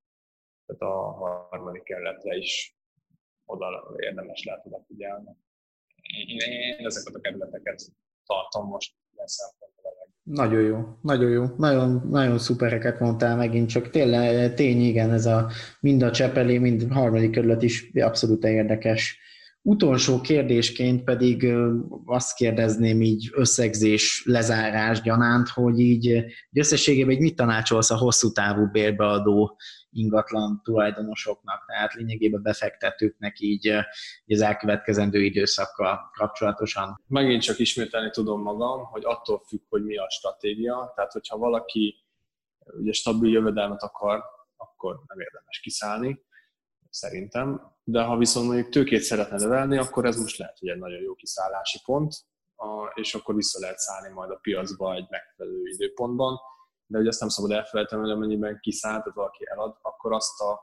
tehát 0.65 0.81
a 0.81 1.11
harmadik 1.49 1.83
kerületre 1.83 2.35
is 2.35 2.77
oda 3.45 3.95
érdemes 3.97 4.43
lehet 4.43 4.65
oda 4.65 4.83
figyelni 4.87 5.37
én, 6.27 6.37
én 6.79 6.85
ezeket 6.85 7.15
a 7.15 7.19
kerületeket 7.19 7.81
tartom 8.25 8.67
most 8.67 8.93
ilyen 9.13 9.27
szempontból. 9.27 9.71
Nagyon 10.23 10.61
jó, 10.61 10.97
nagyon 11.01 11.29
jó, 11.29 11.45
nagyon, 11.57 12.07
nagyon 12.09 12.39
szupereket 12.39 12.99
mondtál 12.99 13.35
megint, 13.35 13.69
csak 13.69 13.89
tényleg 13.89 14.53
tény, 14.53 14.81
igen, 14.81 15.11
ez 15.11 15.25
a 15.25 15.51
mind 15.79 16.01
a 16.01 16.11
Csepeli, 16.11 16.57
mind 16.57 16.85
a 16.89 16.93
harmadik 16.93 17.31
kerület 17.31 17.63
is 17.63 17.91
abszolút 17.93 18.43
érdekes. 18.43 19.19
Utolsó 19.63 20.21
kérdésként 20.21 21.03
pedig 21.03 21.53
azt 22.05 22.35
kérdezném 22.35 23.01
így 23.01 23.29
összegzés, 23.33 24.23
lezárás 24.25 25.01
gyanánt, 25.01 25.47
hogy 25.47 25.79
így 25.79 26.25
összességében 26.53 27.17
mit 27.17 27.35
tanácsolsz 27.35 27.91
a 27.91 27.97
hosszú 27.97 28.31
távú 28.31 28.65
bérbeadó 28.71 29.57
ingatlan 29.91 30.61
tulajdonosoknak, 30.63 31.65
tehát 31.65 31.93
lényegében 31.93 32.41
befektetőknek 32.41 33.39
így, 33.39 33.65
így 34.25 34.37
az 34.37 34.41
elkövetkezendő 34.41 35.23
időszakkal 35.23 36.11
kapcsolatosan. 36.13 37.01
Megint 37.07 37.41
csak 37.41 37.59
ismételni 37.59 38.09
tudom 38.09 38.41
magam, 38.41 38.85
hogy 38.85 39.05
attól 39.05 39.43
függ, 39.47 39.61
hogy 39.69 39.83
mi 39.83 39.97
a 39.97 40.09
stratégia, 40.09 40.91
tehát 40.95 41.11
hogyha 41.11 41.37
valaki 41.37 42.05
ugye 42.79 42.91
stabil 42.91 43.31
jövedelmet 43.31 43.81
akar, 43.81 44.23
akkor 44.57 45.01
nem 45.07 45.19
érdemes 45.19 45.59
kiszállni, 45.59 46.21
szerintem. 46.89 47.61
De 47.83 48.03
ha 48.03 48.17
viszont 48.17 48.47
mondjuk 48.47 48.69
tőkét 48.69 49.01
szeretne 49.01 49.37
növelni, 49.37 49.77
akkor 49.77 50.05
ez 50.05 50.17
most 50.17 50.37
lehet, 50.37 50.59
hogy 50.59 50.69
egy 50.69 50.79
nagyon 50.79 51.01
jó 51.01 51.13
kiszállási 51.13 51.79
pont, 51.85 52.13
és 52.93 53.13
akkor 53.13 53.35
vissza 53.35 53.59
lehet 53.59 53.77
szállni 53.77 54.13
majd 54.13 54.31
a 54.31 54.39
piacba 54.41 54.95
egy 54.95 55.07
megfelelő 55.09 55.61
időpontban 55.65 56.39
de 56.91 56.99
ugye 56.99 57.07
azt 57.07 57.19
nem 57.19 57.29
szabad 57.29 57.51
elfelejteni, 57.51 58.01
hogy 58.01 58.11
amennyiben 58.11 58.59
kiszállt, 58.59 59.03
tehát 59.03 59.15
valaki 59.17 59.43
elad, 59.47 59.77
akkor 59.81 60.13
azt 60.13 60.41
a 60.41 60.59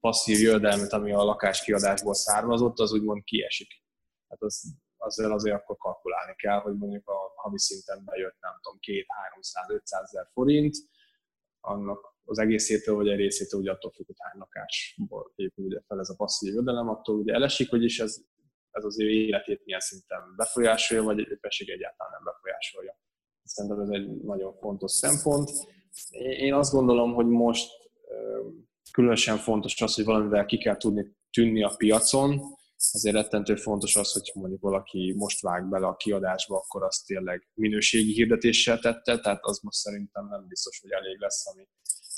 passzív 0.00 0.40
jövedelmet, 0.40 0.92
ami 0.92 1.12
a 1.12 1.22
lakáskiadásból 1.22 2.14
származott, 2.14 2.78
az 2.78 2.92
úgymond 2.92 3.24
kiesik. 3.24 3.82
Hát 4.28 4.42
az, 4.42 4.74
azzal 4.96 5.32
azért 5.32 5.56
akkor 5.56 5.76
kalkulálni 5.76 6.34
kell, 6.36 6.60
hogy 6.60 6.76
mondjuk 6.76 7.08
a 7.08 7.32
havi 7.36 7.58
szinten 7.58 8.04
bejött, 8.04 8.36
nem 8.40 8.52
tudom, 8.62 8.78
2 8.80 9.04
300 9.08 9.70
500 9.70 10.02
ezer 10.02 10.28
forint, 10.32 10.76
annak 11.60 12.14
az 12.24 12.38
egészétől 12.38 12.94
vagy 12.94 13.08
egy 13.08 13.16
részétől 13.16 13.60
ugye 13.60 13.70
attól 13.70 13.90
függ, 13.90 14.06
hogy 14.06 14.16
hány 14.18 14.38
lakásból 14.38 15.32
épül 15.36 15.64
ugye 15.64 15.80
fel 15.86 15.98
ez 15.98 16.08
a 16.08 16.14
passzív 16.16 16.52
jövedelem, 16.52 16.88
attól 16.88 17.16
ugye 17.16 17.34
elesik, 17.34 17.70
hogy 17.70 17.84
is 17.84 18.00
ez, 18.00 18.16
ez 18.70 18.84
az 18.84 19.00
ő 19.00 19.10
életét 19.10 19.64
milyen 19.64 19.80
szinten 19.80 20.34
befolyásolja, 20.36 21.02
vagy 21.02 21.38
pedig 21.40 21.70
egyáltalán 21.70 22.12
nem 22.12 22.24
befolyásolja. 22.24 22.98
Szerintem 23.50 23.80
ez 23.80 23.88
egy 23.88 24.08
nagyon 24.22 24.54
fontos 24.54 24.92
szempont. 24.92 25.50
Én 26.38 26.54
azt 26.54 26.72
gondolom, 26.72 27.14
hogy 27.14 27.26
most 27.26 27.70
különösen 28.92 29.36
fontos 29.36 29.80
az, 29.80 29.94
hogy 29.94 30.04
valamivel 30.04 30.46
ki 30.46 30.58
kell 30.58 30.76
tudni 30.76 31.16
tűnni 31.30 31.62
a 31.62 31.74
piacon, 31.76 32.40
ezért 32.92 33.14
rettentő 33.14 33.54
fontos 33.54 33.96
az, 33.96 34.12
hogy 34.12 34.30
mondjuk 34.34 34.60
valaki 34.60 35.14
most 35.16 35.40
vág 35.40 35.68
bele 35.68 35.86
a 35.86 35.96
kiadásba, 35.96 36.56
akkor 36.56 36.82
azt 36.82 37.06
tényleg 37.06 37.48
minőségi 37.54 38.12
hirdetéssel 38.12 38.78
tette, 38.78 39.18
tehát 39.18 39.44
az 39.44 39.60
most 39.62 39.78
szerintem 39.78 40.28
nem 40.28 40.46
biztos, 40.48 40.80
hogy 40.80 40.90
elég 40.90 41.18
lesz, 41.18 41.46
ami 41.46 41.68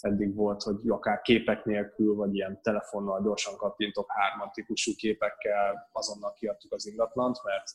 eddig 0.00 0.34
volt, 0.34 0.62
hogy 0.62 0.76
akár 0.88 1.20
képek 1.20 1.64
nélkül, 1.64 2.14
vagy 2.14 2.34
ilyen 2.34 2.60
telefonnal 2.62 3.22
gyorsan 3.22 3.56
kattintok 3.56 4.06
hárman 4.08 4.50
típusú 4.52 4.94
képekkel 4.94 5.88
azonnal 5.92 6.32
kiadtuk 6.32 6.72
az 6.72 6.86
ingatlant, 6.86 7.42
mert 7.44 7.70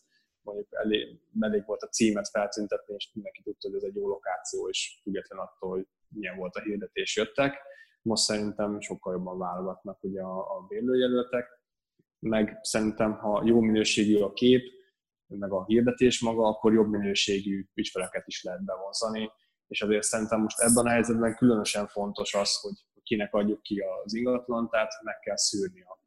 mondjuk 0.53 0.73
elég, 0.83 1.19
elég 1.39 1.65
volt 1.65 1.81
a 1.81 1.87
címet 1.87 2.29
feltüntetni, 2.29 2.93
és 2.95 3.09
mindenki 3.13 3.41
tudta, 3.41 3.67
hogy 3.67 3.77
ez 3.77 3.83
egy 3.83 3.95
jó 3.95 4.07
lokáció, 4.07 4.69
és 4.69 4.99
független 5.03 5.39
attól, 5.39 5.69
hogy 5.69 5.87
milyen 6.07 6.37
volt 6.37 6.55
a 6.55 6.61
hirdetés, 6.61 7.15
jöttek. 7.15 7.61
Most 8.01 8.23
szerintem 8.23 8.79
sokkal 8.79 9.13
jobban 9.13 9.37
válogatnak 9.37 10.03
ugye 10.03 10.21
a, 10.21 10.57
a 10.57 10.65
bérlőjelöltek, 10.67 11.57
meg 12.19 12.59
szerintem, 12.61 13.17
ha 13.17 13.43
jó 13.45 13.59
minőségű 13.59 14.19
a 14.19 14.33
kép, 14.33 14.63
meg 15.27 15.51
a 15.51 15.65
hirdetés 15.65 16.21
maga, 16.21 16.47
akkor 16.47 16.73
jobb 16.73 16.89
minőségű 16.89 17.65
ügyfeleket 17.73 18.27
is 18.27 18.43
lehet 18.43 18.65
bevonzani, 18.65 19.31
és 19.67 19.81
azért 19.81 20.03
szerintem 20.03 20.41
most 20.41 20.59
ebben 20.59 20.85
a 20.85 20.89
helyzetben 20.89 21.35
különösen 21.35 21.87
fontos 21.87 22.33
az, 22.33 22.59
hogy 22.61 22.73
kinek 23.03 23.33
adjuk 23.33 23.61
ki 23.61 23.79
az 23.79 24.13
ingatlan, 24.13 24.69
tehát 24.69 24.91
meg 25.03 25.19
kell 25.19 25.37
szűrni 25.37 25.81
a, 25.81 25.99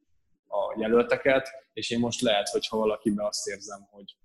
a 0.57 0.74
jelölteket, 0.80 1.49
és 1.72 1.91
én 1.91 1.99
most 1.99 2.20
lehet, 2.20 2.49
hogy 2.49 2.66
ha 2.66 2.76
valakiben 2.76 3.26
azt 3.26 3.47
érzem, 3.47 3.86
hogy, 3.91 4.16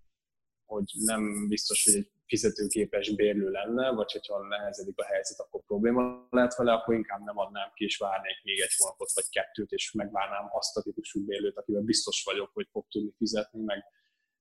hogy 0.66 0.92
nem 0.96 1.48
biztos, 1.48 1.84
hogy 1.84 1.94
egy 1.94 2.12
fizetőképes 2.26 3.16
bérlő 3.16 3.50
lenne, 3.50 3.92
vagy 3.92 4.12
hogyha 4.12 4.48
nehezedik 4.48 5.00
a 5.00 5.04
helyzet, 5.04 5.40
akkor 5.40 5.62
probléma 5.66 6.28
lehet 6.30 6.56
vele, 6.56 6.74
akkor 6.74 6.96
inkább 6.96 7.24
nem 7.24 7.38
adnám 7.38 7.72
ki, 7.74 7.84
és 7.84 7.98
várnék 7.98 8.44
még 8.44 8.60
egy 8.60 8.76
hónapot 8.78 9.12
vagy 9.14 9.30
kettőt, 9.30 9.72
és 9.72 9.92
megvárnám 9.92 10.50
azt 10.52 10.78
a 10.78 10.82
típusú 10.82 11.26
bérlőt, 11.26 11.58
akivel 11.58 11.82
biztos 11.82 12.24
vagyok, 12.24 12.50
hogy 12.54 12.68
fog 12.72 12.86
tudni 12.90 13.14
fizetni, 13.18 13.64
meg 13.64 13.84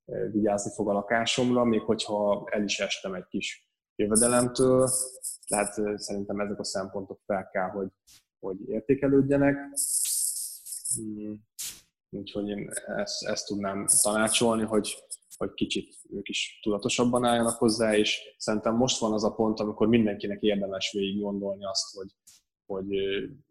e, 0.06 0.30
vigyázni 0.30 0.72
fog 0.74 0.88
a 0.88 0.92
lakásomra, 0.92 1.64
még 1.64 1.80
hogyha 1.80 2.46
el 2.50 2.62
is 2.62 2.78
estem 2.78 3.14
egy 3.14 3.26
kis 3.28 3.68
jövedelemtől, 3.96 4.88
tehát 5.46 5.78
e, 5.78 5.98
szerintem 5.98 6.40
ezek 6.40 6.58
a 6.58 6.64
szempontok 6.64 7.20
fel 7.26 7.48
kell, 7.52 7.68
hogy, 7.68 7.88
hogy 8.38 8.68
értékelődjenek. 8.68 9.56
Hmm. 10.94 11.44
Úgyhogy 12.10 12.48
én 12.48 12.70
ezt, 12.86 13.24
ezt 13.26 13.46
tudnám 13.46 13.86
tanácsolni, 14.02 14.62
hogy 14.62 15.04
hogy 15.36 15.54
kicsit 15.54 15.96
ők 16.10 16.28
is 16.28 16.58
tudatosabban 16.62 17.24
álljanak 17.24 17.58
hozzá, 17.58 17.96
és 17.96 18.34
szerintem 18.38 18.76
most 18.76 18.98
van 18.98 19.12
az 19.12 19.24
a 19.24 19.34
pont, 19.34 19.60
amikor 19.60 19.88
mindenkinek 19.88 20.42
érdemes 20.42 20.92
végig 20.92 21.20
gondolni 21.20 21.64
azt, 21.64 21.94
hogy, 21.96 22.10
hogy 22.66 22.86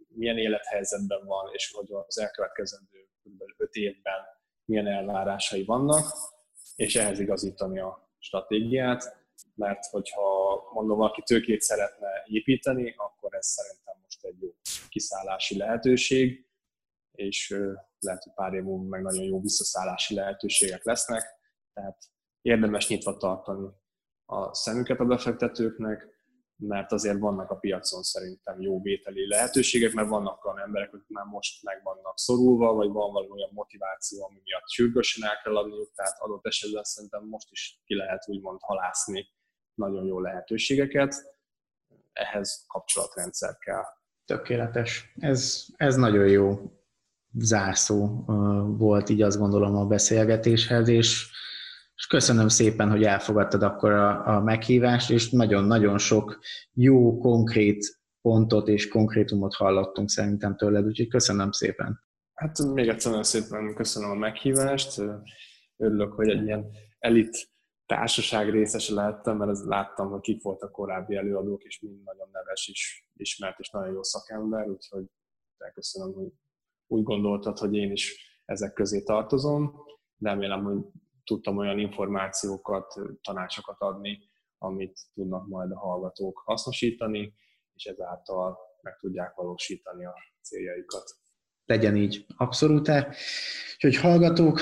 milyen 0.08 0.38
élethelyzetben 0.38 1.26
van, 1.26 1.50
és 1.54 1.72
hogy 1.76 1.88
az 2.08 2.18
elkövetkezendő 2.18 3.10
kb. 3.24 3.42
5 3.58 3.74
évben 3.74 4.22
milyen 4.66 4.88
elvárásai 4.88 5.64
vannak, 5.64 6.06
és 6.76 6.96
ehhez 6.96 7.20
igazítani 7.20 7.80
a 7.80 8.12
stratégiát, 8.20 9.22
mert 9.56 9.86
hogyha 9.86 10.22
mondom, 10.74 10.98
valaki 10.98 11.22
tőkét 11.26 11.62
szeretne 11.62 12.08
építeni, 12.26 12.94
akkor 12.98 13.34
ez 13.34 13.46
szerintem 13.46 13.96
most 14.04 14.24
egy 14.24 14.42
jó 14.42 14.50
kiszállási 14.90 15.58
lehetőség, 15.58 16.48
és 17.12 17.56
lehet, 18.00 18.24
hogy 18.24 18.34
pár 18.34 18.54
év 18.54 18.64
múlva 18.64 18.90
meg 18.90 19.02
nagyon 19.02 19.24
jó 19.24 19.42
visszaszállási 19.42 20.16
lehetőségek 20.16 20.84
lesznek, 20.84 21.24
tehát 21.74 21.98
érdemes 22.42 22.88
nyitva 22.88 23.18
tartani 23.18 23.70
a 24.26 24.54
szemüket 24.54 25.00
a 25.00 25.06
befektetőknek, 25.06 26.08
mert 26.56 26.92
azért 26.92 27.20
vannak 27.20 27.50
a 27.50 27.56
piacon 27.56 28.02
szerintem 28.02 28.62
jó 28.62 28.82
vételi 28.82 29.28
lehetőségek, 29.28 29.94
mert 29.94 30.10
vannak 30.10 30.46
olyan 30.46 30.60
emberek, 30.60 30.94
akik 30.94 31.10
már 31.10 31.26
most 31.26 31.64
meg 31.64 31.84
vannak 31.84 32.18
szorulva, 32.18 32.74
vagy 32.74 32.90
van 32.90 33.12
valami 33.12 33.32
olyan 33.32 33.50
motiváció, 33.54 34.26
ami 34.26 34.42
miatt 34.44 34.70
sürgősen 34.70 35.30
el 35.30 35.40
kell 35.44 35.58
adniuk, 35.58 35.92
tehát 35.96 36.20
adott 36.20 36.46
esetben 36.46 36.84
szerintem 36.84 37.26
most 37.26 37.52
is 37.52 37.82
ki 37.86 37.96
lehet 37.96 38.24
úgymond 38.28 38.60
halászni 38.62 39.28
nagyon 39.74 40.06
jó 40.06 40.20
lehetőségeket. 40.20 41.16
Ehhez 42.12 42.66
kapcsolatrendszer 42.68 43.58
kell. 43.58 43.84
Tökéletes. 44.26 45.14
Ez, 45.20 45.66
ez 45.76 45.96
nagyon 45.96 46.28
jó 46.28 46.60
zárszó 47.34 48.24
volt, 48.78 49.10
így 49.10 49.22
azt 49.22 49.38
gondolom 49.38 49.76
a 49.76 49.86
beszélgetéshez, 49.86 50.88
és 50.88 51.32
és 52.04 52.10
köszönöm 52.10 52.48
szépen, 52.48 52.90
hogy 52.90 53.04
elfogadtad 53.04 53.64
akkor 53.64 53.92
a, 53.92 54.36
a 54.36 54.42
meghívást, 54.42 55.12
és 55.12 55.30
nagyon-nagyon 55.30 55.98
sok 55.98 56.40
jó, 56.74 57.18
konkrét 57.18 58.02
pontot 58.22 58.68
és 58.68 58.88
konkrétumot 58.88 59.54
hallottunk 59.54 60.10
szerintem 60.10 60.56
tőled, 60.56 60.86
úgyhogy 60.86 61.08
köszönöm 61.08 61.52
szépen. 61.52 62.00
Hát 62.34 62.58
még 62.74 62.88
egyszer 62.88 63.10
nagyon 63.10 63.26
szépen 63.26 63.76
köszönöm 63.76 64.10
a 64.10 64.16
meghívást, 64.16 65.02
örülök, 65.78 66.14
hogy 66.14 66.30
egy 66.30 66.44
ilyen 66.46 66.66
elit 67.00 67.52
társaság 67.86 68.50
részese 68.50 68.94
lehettem, 68.94 69.38
mert 69.38 69.60
láttam, 69.66 70.10
hogy 70.10 70.22
kik 70.22 70.42
voltak 70.42 70.72
korábbi 70.72 71.16
előadók, 71.16 71.64
és 71.64 71.80
mind 71.80 72.04
nagyon 72.04 72.30
neves 72.32 72.68
is 72.68 73.10
ismert, 73.16 73.60
és 73.60 73.70
nagyon 73.70 73.94
jó 73.94 74.04
szakember, 74.04 74.68
úgyhogy 74.68 75.06
köszönöm, 75.74 76.14
hogy 76.14 76.32
úgy 76.88 77.04
gondoltad, 77.04 77.58
hogy 77.58 77.76
én 77.76 77.92
is 77.92 78.32
ezek 78.46 78.74
közé 78.74 79.04
tartozom. 79.04 79.74
Remélem, 80.20 80.64
hogy 80.64 80.78
tudtam 81.24 81.58
olyan 81.58 81.80
információkat, 81.80 82.94
tanácsokat 83.22 83.82
adni, 83.82 84.20
amit 84.58 85.00
tudnak 85.14 85.48
majd 85.48 85.72
a 85.72 85.80
hallgatók 85.80 86.42
hasznosítani, 86.46 87.34
és 87.74 87.84
ezáltal 87.84 88.58
meg 88.82 88.98
tudják 88.98 89.36
valósítani 89.36 90.06
a 90.06 90.14
céljaikat. 90.42 91.04
Legyen 91.66 91.96
így, 91.96 92.26
abszolút. 92.38 92.92
Úgyhogy 93.74 93.96
hallgatók, 93.96 94.60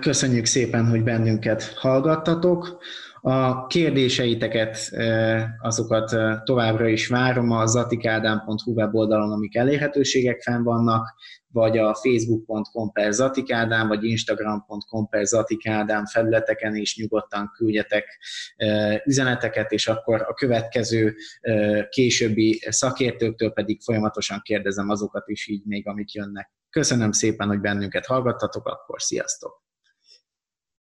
köszönjük 0.00 0.44
szépen, 0.44 0.86
hogy 0.86 1.02
bennünket 1.02 1.62
hallgattatok. 1.62 2.82
A 3.26 3.66
kérdéseiteket, 3.66 4.90
azokat 5.58 6.16
továbbra 6.44 6.88
is 6.88 7.06
várom 7.06 7.50
a 7.50 7.66
zatikádám.hu 7.66 8.72
weboldalon, 8.72 9.32
amik 9.32 9.56
elérhetőségek 9.56 10.42
fenn 10.42 10.62
vannak, 10.62 11.14
vagy 11.52 11.78
a 11.78 11.94
facebook.com 11.94 12.92
per 12.92 13.12
zatikádám, 13.12 13.88
vagy 13.88 14.04
instagram.com 14.04 15.08
per 15.08 15.24
zatikádám 15.24 16.06
felületeken 16.06 16.76
is 16.76 16.96
nyugodtan 16.96 17.50
küldjetek 17.56 18.18
üzeneteket, 19.04 19.72
és 19.72 19.88
akkor 19.88 20.22
a 20.28 20.34
következő 20.34 21.14
későbbi 21.88 22.62
szakértőktől 22.68 23.52
pedig 23.52 23.80
folyamatosan 23.82 24.40
kérdezem 24.42 24.88
azokat 24.88 25.28
is 25.28 25.48
így 25.48 25.62
még, 25.64 25.88
amik 25.88 26.12
jönnek. 26.12 26.50
Köszönöm 26.70 27.12
szépen, 27.12 27.48
hogy 27.48 27.60
bennünket 27.60 28.06
hallgattatok, 28.06 28.66
akkor 28.66 29.02
sziasztok! 29.02 29.63